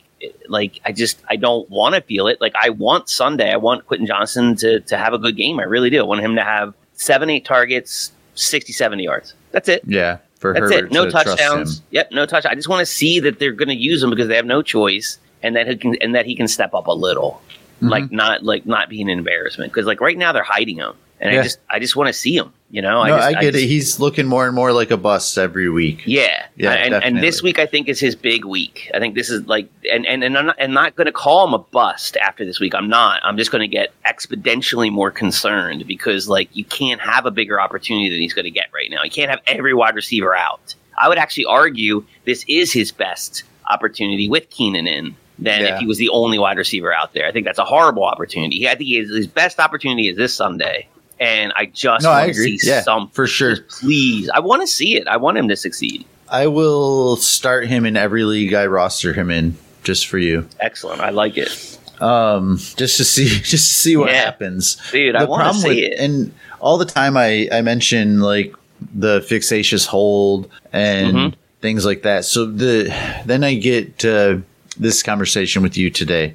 [0.48, 2.40] like I just I don't want to feel it.
[2.40, 3.52] Like I want Sunday.
[3.52, 5.58] I want Quentin Johnston to to have a good game.
[5.60, 6.00] I really do.
[6.00, 9.34] I want him to have seven, eight targets, 60, 70 yards.
[9.50, 9.82] That's it.
[9.86, 10.92] Yeah, for That's Herbert it.
[10.92, 11.82] No to touchdowns.
[11.90, 12.46] Yep, no touch.
[12.46, 14.62] I just want to see that they're going to use him because they have no
[14.62, 17.40] choice, and that he can and that he can step up a little,
[17.76, 17.88] Mm-hmm.
[17.88, 19.72] like not like not being an embarrassment.
[19.72, 20.94] Because like right now they're hiding him.
[21.20, 21.40] And Yeah.
[21.40, 22.52] I just I just want to see him.
[22.70, 23.68] You know, no, just, I get just- it.
[23.68, 26.02] He's looking more and more like a bust every week.
[26.06, 28.90] Yeah, Yeah, and, and this week I think is his big week.
[28.92, 31.46] I think this is like, and and, and I'm not, I'm not going to call
[31.46, 32.74] him a bust after this week.
[32.74, 33.20] I'm not.
[33.22, 37.60] I'm just going to get exponentially more concerned because like you can't have a bigger
[37.60, 39.04] opportunity than he's going to get right now.
[39.04, 40.74] You can't have every wide receiver out.
[40.98, 45.74] I would actually argue this is his best opportunity with Keenan in than Yeah.
[45.74, 47.26] if he was the only wide receiver out there.
[47.26, 48.68] I think that's a horrible opportunity.
[48.68, 50.88] I think his best opportunity is this Sunday.
[51.24, 52.58] And I just No, I want to agree.
[52.58, 53.56] see Yeah, some for sure.
[53.80, 54.28] please.
[54.28, 55.06] I want to see it.
[55.08, 56.04] I want him to succeed.
[56.28, 60.46] I will start him in every league I roster him in just for you.
[60.60, 61.00] Excellent.
[61.00, 61.78] I like it.
[62.00, 64.24] Um, just to see, just to see what Yeah.
[64.24, 64.76] happens.
[64.92, 65.98] Dude, I wanna see it.
[65.98, 68.54] and all the time I I mention like
[68.94, 71.34] the fixatious hold and Mhm.
[71.62, 72.24] things like that.
[72.24, 72.92] So the
[73.26, 74.42] then I get to
[74.78, 76.34] this conversation with you today,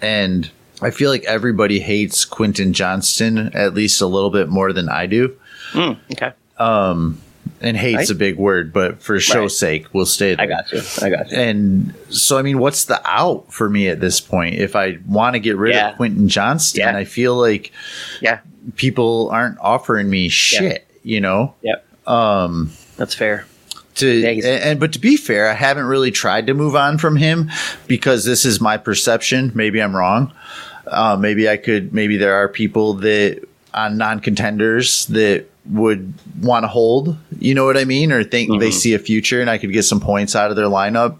[0.00, 0.48] and
[0.82, 5.06] I feel like everybody hates Quentin Johnston at least a little bit more than I
[5.06, 5.36] do.
[5.72, 6.32] Mm, okay.
[7.60, 8.10] And hate's Right.
[8.10, 9.50] a big word, but for show's Right.
[9.50, 10.44] sake, we'll stay there.
[10.44, 10.82] I got you.
[11.02, 11.36] I got you.
[11.38, 14.56] And so, I mean, what's the out for me at this point?
[14.56, 15.90] If I want to get rid Yeah.
[15.90, 16.96] of Quentin Johnston, Yeah.
[16.96, 17.72] I feel like
[18.20, 18.38] Yeah.
[18.76, 21.54] people aren't offering me shit, you know?
[21.62, 21.86] Yep.
[22.08, 23.46] Um, that's fair.
[23.96, 27.16] To Yeah, and, but to be fair, I haven't really tried to move on from
[27.16, 27.50] him
[27.86, 29.52] because this is my perception.
[29.54, 30.32] Maybe I'm wrong.
[30.86, 31.92] Uh, maybe I could.
[31.94, 37.16] Maybe there are people that on non-contenders that would want to hold.
[37.38, 38.12] You know what I mean?
[38.12, 40.66] Or think they see a future, and I could get some points out of their
[40.66, 41.18] lineup.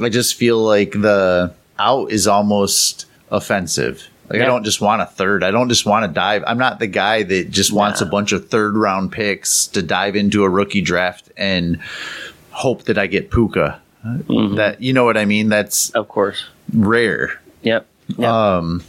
[0.00, 4.08] I just feel like the out is almost offensive.
[4.30, 5.42] Like I don't just want a third.
[5.42, 6.44] I don't just want to dive.
[6.46, 10.14] I'm not the guy that just wants a bunch of third round picks to dive
[10.14, 11.80] into a rookie draft and
[12.50, 13.80] hope that I get Puka.
[14.04, 14.54] Mm-hmm.
[14.54, 15.48] That you know what I mean?
[15.48, 16.46] That's Of course.
[16.72, 17.40] rare.
[17.62, 17.86] Yep.
[18.16, 18.28] Yep.
[18.28, 18.82] Um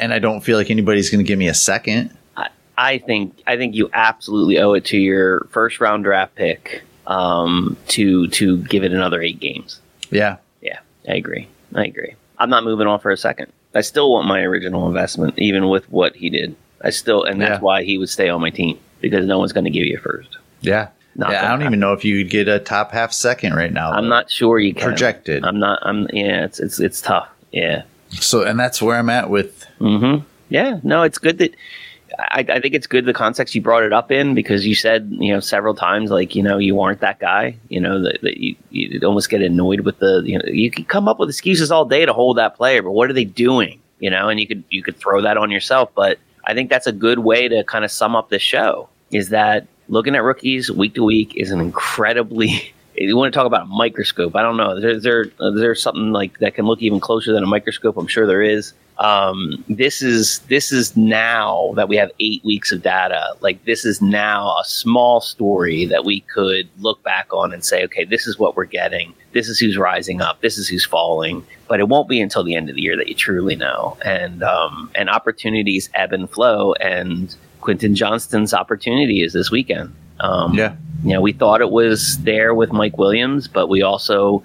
[0.00, 2.16] and I don't feel like anybody's going to give me a second.
[2.36, 6.82] I, I think I think you absolutely owe it to your first round draft pick
[7.06, 9.80] um, to to give it another eight games.
[10.10, 10.38] Yeah.
[10.62, 11.48] Yeah, I agree.
[11.74, 12.14] I agree.
[12.38, 13.52] I'm not moving on for a second.
[13.74, 16.56] I still want my original investment, even with what he did.
[16.82, 17.60] I still, and that's Yeah.
[17.60, 20.00] why he would stay on my team because no one's going to give you a
[20.00, 20.36] first.
[20.60, 20.88] Yeah.
[21.16, 23.72] Not yeah, I don't even know if you could get a top half second right
[23.72, 23.90] now.
[23.90, 25.44] I'm not sure you can Projected.
[25.44, 25.80] I'm not.
[25.82, 26.06] I'm.
[26.12, 27.28] Yeah, it's it's it's tough.
[27.50, 27.82] Yeah.
[28.10, 30.24] So and that's where I'm at with Mm-hmm.
[30.50, 30.78] Yeah.
[30.84, 31.54] No, it's good that.
[32.20, 35.08] I, I think it's good the context you brought it up in because you said
[35.18, 38.38] you know several times like you know you aren't that guy you know that, that
[38.38, 41.70] you you almost get annoyed with the you know you can come up with excuses
[41.70, 43.80] all day to hold that player but what are they doing?
[43.98, 46.86] You know and you could you could throw that on yourself but I think that's
[46.86, 50.70] a good way to kind of sum up the show is that looking at rookies
[50.70, 54.56] week to week is an incredibly you want to talk about a microscope I don't
[54.56, 57.42] know is there, is there is there something like that can look even closer than
[57.42, 62.10] a microscope I'm sure there is um, this is this is now that we have
[62.20, 67.02] eight weeks of data like this is now a small story that we could look
[67.02, 69.14] back on and say okay this is what we're getting.
[69.32, 70.40] This is who's rising up.
[70.40, 71.46] This is who's falling.
[71.68, 73.96] But it won't be until the end of the year that you truly know.
[74.04, 76.74] And um, and opportunities ebb and flow.
[76.74, 79.94] And quentin johnston's opportunity is this weekend.
[80.20, 80.74] Um, Yeah.
[81.04, 84.42] you know we thought it was there with mike williams but we also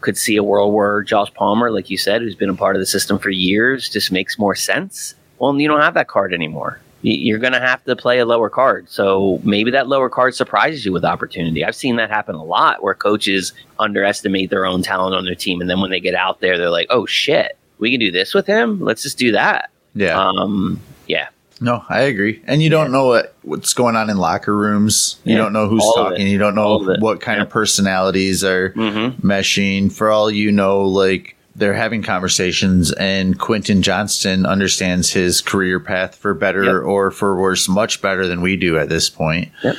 [0.00, 2.80] could see a world where Josh Palmer, like you said, who's been a part of
[2.80, 5.14] the system for years, just makes more sense.
[5.38, 6.80] Well, you don't have that card anymore.
[7.02, 8.90] You're going to have to play a lower card.
[8.90, 11.64] So maybe that lower card surprises you with opportunity.
[11.64, 15.62] I've seen that happen a lot where coaches underestimate their own talent on their team.
[15.62, 18.34] And then when they get out there, they're like, oh, shit, we can do this
[18.34, 18.80] with him.
[18.80, 19.70] Let's just do that.
[19.94, 20.20] yeah.
[20.20, 21.28] Um, yeah.
[21.62, 22.40] No, I agree.
[22.46, 25.16] And you don't know what what's going on in locker rooms.
[25.24, 26.26] You Yeah, don't know who's all talking.
[26.26, 27.42] You don't know what kind Yeah.
[27.44, 29.26] of personalities are Mm-hmm.
[29.26, 29.92] meshing.
[29.92, 36.14] For all you know, like they're having conversations, and Quentin Johnston understands his career path
[36.14, 36.84] for better Yep.
[36.84, 39.48] or for worse, much better than we do at this point.
[39.62, 39.76] Yep.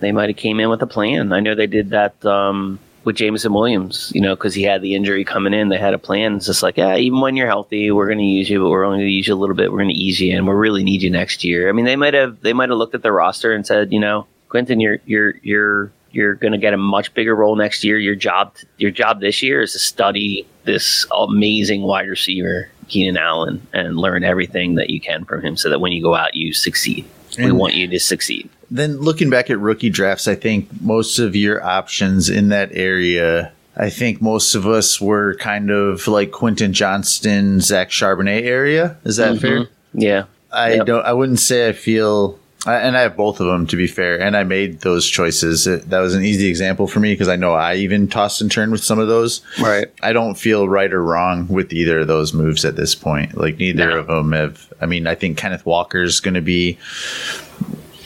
[0.00, 1.32] They might have came in with a plan.
[1.32, 4.94] I know they did that um, with Jameson Williams, you know, because he had the
[4.94, 5.68] injury coming in.
[5.68, 6.36] They had a plan.
[6.36, 8.84] It's just like, yeah, even when you're healthy, we're going to use you, but we're
[8.84, 9.70] only going to use you a little bit.
[9.70, 11.68] We're going to ease you, and we really need you next year.
[11.68, 14.00] I mean, they might have they might have looked at the roster and said, you
[14.00, 17.98] know, Quentin, you're you're you're you're going to get a much bigger role next year.
[17.98, 23.66] Your job your job this year is to study this amazing wide receiver, Keenan Allen,
[23.72, 26.52] and learn everything that you can from him, so that when you go out, you
[26.52, 27.04] succeed.
[27.38, 28.48] We And- want you to succeed.
[28.70, 33.52] Then looking back at rookie drafts, I think most of your options in that area.
[33.76, 38.96] I think most of us were kind of like Quentin Johnston, Zach Charbonnet area.
[39.04, 39.40] Is that mm-hmm.
[39.40, 39.68] fair?
[39.92, 40.24] Yeah.
[40.52, 40.86] I Yep.
[40.86, 41.04] don't.
[41.04, 42.38] I wouldn't say I feel.
[42.66, 45.66] And I have both of them to be fair, and I made those choices.
[45.66, 48.50] It- That was an easy example for me because I know I even tossed and
[48.50, 49.42] turned with some of those.
[49.60, 49.88] Right.
[50.02, 53.36] I don't feel right or wrong with either of those moves at this point.
[53.36, 53.98] Like neither No.
[53.98, 54.66] of them have.
[54.80, 56.78] I mean, I think Kenneth Walker's going to be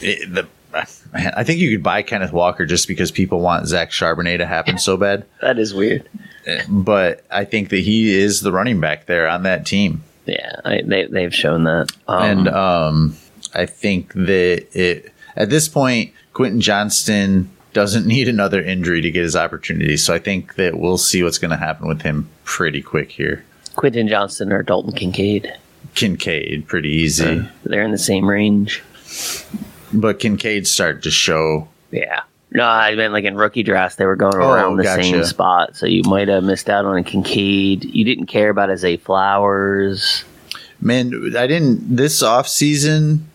[0.00, 0.46] it, the,
[1.14, 4.78] I think you could buy Kenneth Walker just because people want Zach Charbonnet to happen
[4.78, 5.24] so bad.
[5.40, 6.08] That is weird.
[6.68, 10.02] But I think that he is the running back there on that team.
[10.26, 11.90] Yeah, I, they they've shown that.
[12.06, 13.16] Um, and um,
[13.54, 19.22] I think that it at this point, Quentin Johnston doesn't need another injury to get
[19.22, 19.96] his opportunity.
[19.96, 23.44] So I think that we'll see what's going to happen with him pretty quick here.
[23.76, 25.52] Quentin Johnston or Dalton Kincaid.
[25.94, 27.24] Kincaid, pretty easy.
[27.40, 28.82] Uh, they're in the same range.
[29.92, 31.68] But Kincaid started to show.
[31.90, 32.22] Yeah.
[32.50, 35.02] No, I meant like in rookie drafts, they were going Oh, around the gotcha.
[35.02, 35.76] same spot.
[35.76, 37.84] So you might have missed out on a Kincaid.
[37.84, 40.24] You didn't care about Isaiah Flowers.
[40.80, 41.96] Man, I didn't.
[41.96, 43.27] This off season,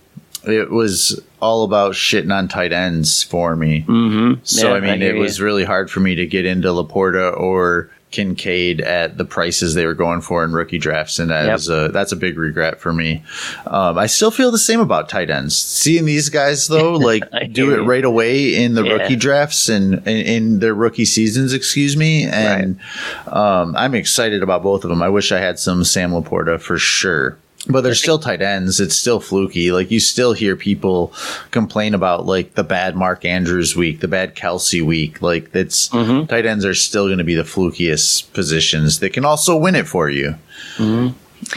[0.45, 3.81] it was all about shitting on tight ends for me.
[3.87, 4.41] Mm-hmm.
[4.43, 8.79] So I mean, it was really hard for me to get into LaPorta or Kincaid
[8.79, 11.53] at the prices they were going for in rookie drafts, and that Yep.
[11.53, 13.23] was a that's a big regret for me.
[13.65, 15.57] Um, I still feel the same about tight ends.
[15.57, 18.93] Seeing these guys though, like do it right away in the Yeah.
[18.93, 22.79] rookie drafts and in, in their rookie seasons, excuse me, and
[23.25, 25.01] um, I'm excited about both of them.
[25.01, 27.35] I wish I had some Sam LaPorta for sure.
[27.69, 28.81] But they're still tight ends.
[28.81, 29.71] It's still fluky.
[29.71, 31.13] Like you still hear people
[31.51, 35.21] complain about like the bad Mark Andrews week, the bad Kelce week.
[35.21, 36.25] Like that's Mm-hmm.
[36.25, 38.99] tight ends are still going to be the flukiest positions.
[38.99, 40.35] They can also win it for you.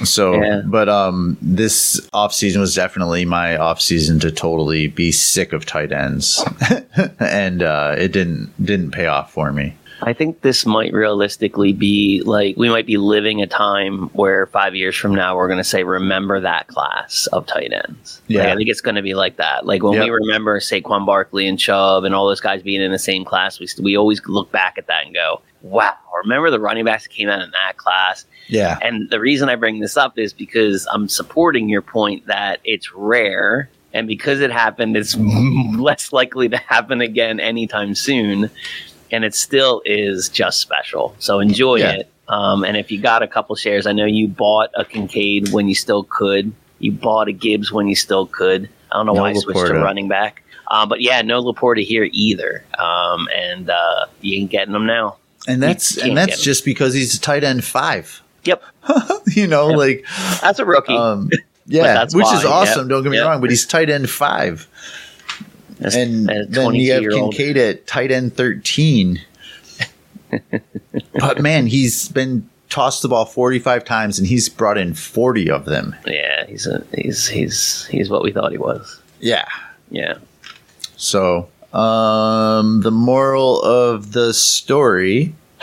[0.05, 0.43] So, Mm-hmm.
[0.43, 0.63] Yeah.
[0.67, 6.45] but um, this offseason was definitely my offseason to totally be sick of tight ends,
[7.21, 9.75] and uh, it didn't didn't pay off for me.
[10.03, 14.75] I think this might realistically be like we might be living a time where five
[14.75, 18.21] years from now we're going to say remember that class of tight ends.
[18.29, 18.53] Like, Yeah.
[18.53, 19.65] I think it's going to be like that.
[19.67, 20.11] Like when we Yep.
[20.27, 23.67] remember Saquon Barkley and Chubb and all those guys being in the same class, we
[23.83, 27.29] we always look back at that and go, "Wow, remember the running backs that came
[27.29, 31.09] out in that class." Yeah, And the reason I bring this up is because I'm
[31.09, 33.69] supporting your point that it's rare.
[33.93, 35.17] And because it happened, it's
[35.79, 38.51] less likely to happen again anytime soon.
[39.11, 41.15] And it still is just special.
[41.19, 41.91] So enjoy Yeah.
[41.93, 42.11] it.
[42.29, 45.69] Um, and if you got a couple shares, I know you bought a Kincaid when
[45.69, 46.53] you still could.
[46.81, 48.69] You bought a Gibbs when you still could.
[48.91, 50.43] I don't know No why I switched to running back.
[50.69, 52.65] Uh, but yeah, no LaPorta here either.
[52.79, 55.17] Um, and uh, you ain't getting them now.
[55.47, 58.21] and that's and that's just because he's a tight end five.
[58.45, 58.63] Yep,
[59.29, 60.05] you know, like
[60.43, 60.95] that's a rookie.
[60.97, 61.31] um,
[61.67, 62.83] yeah, that's which is awesome.
[62.83, 62.89] Yep.
[62.89, 63.27] Don't get me Yep.
[63.27, 64.67] wrong, but he's tight end five,
[65.81, 69.21] As- and as then you have Kincaid at tight end thirteen.
[71.19, 75.51] but man, he's been tossed the ball forty five times, and he's brought in forty
[75.51, 75.95] of them.
[76.07, 79.01] Yeah, he's a, he's he's he's what we thought he was.
[79.21, 79.47] Yeah.
[79.91, 80.15] Yeah.
[80.97, 85.35] So, um, the moral of the story.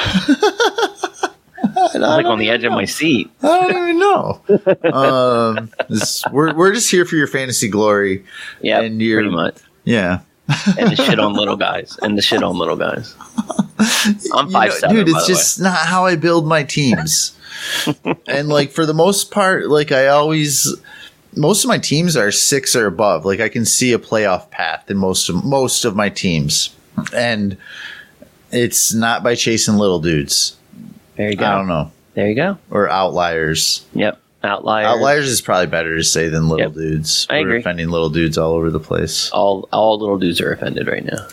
[1.85, 3.29] I'm like on the edge of my seat.
[3.41, 4.41] I don't even know.
[4.93, 5.71] um,
[6.31, 8.23] we're we're just here for your fantasy glory.
[8.61, 9.57] Yeah, And pretty much.
[9.83, 10.19] Yeah.
[10.77, 11.97] And the shit on little guys.
[12.01, 13.15] And the shit on little guys.
[14.33, 15.09] I'm You five know, seven, dude.
[15.09, 17.37] It's just not how I build my teams.
[18.27, 20.73] and like for the most part, like I always,
[21.35, 23.25] most of my teams are six or above.
[23.25, 26.75] Like I can see a playoff path in most of most of my teams,
[27.13, 27.57] and
[28.51, 30.57] it's not by chasing little dudes.
[31.15, 31.45] There you go.
[31.45, 32.57] I don't know There you go.
[32.69, 33.85] or outliers.
[33.93, 34.19] Yep.
[34.43, 34.87] Outliers.
[34.87, 36.73] Outliers is probably better to say than little Yep.
[36.73, 37.27] dudes.
[37.29, 37.59] I We're agree.
[37.59, 39.29] offending little dudes all over the place.
[39.31, 41.25] All all little dudes are offended right now.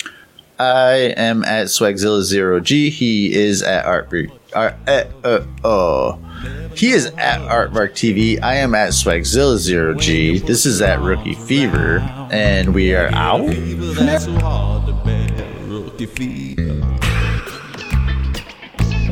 [0.59, 2.91] I am at Swagzilla Zero G.
[2.91, 4.13] He is at Art.
[4.55, 6.19] Art uh, uh, oh.
[6.77, 8.41] He is at AardvarkTV.
[8.43, 10.39] I am at Swagzilla Zero G.
[10.39, 11.99] This is at Rookie Fever,
[12.31, 13.47] and we are out.
[13.49, 15.29] That's so hard to bear,
[15.67, 16.75] rookie fever.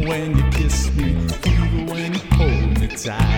[0.07, 3.38] When you kiss me, fever when you hold me tight.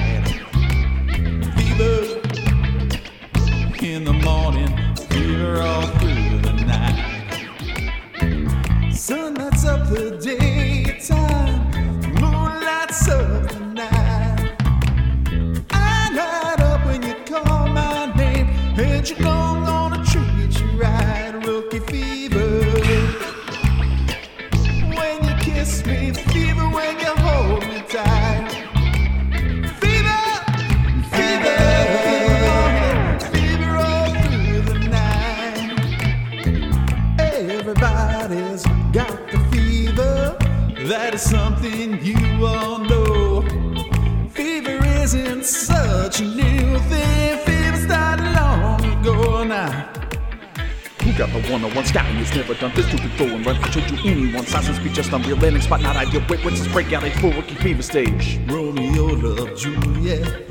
[55.11, 56.22] Just unreal landing spot, not ideal.
[56.28, 57.02] Wait, what's this breakout?
[57.02, 58.38] A full rookie fever stage.
[58.46, 60.49] Romeo loved Juliet.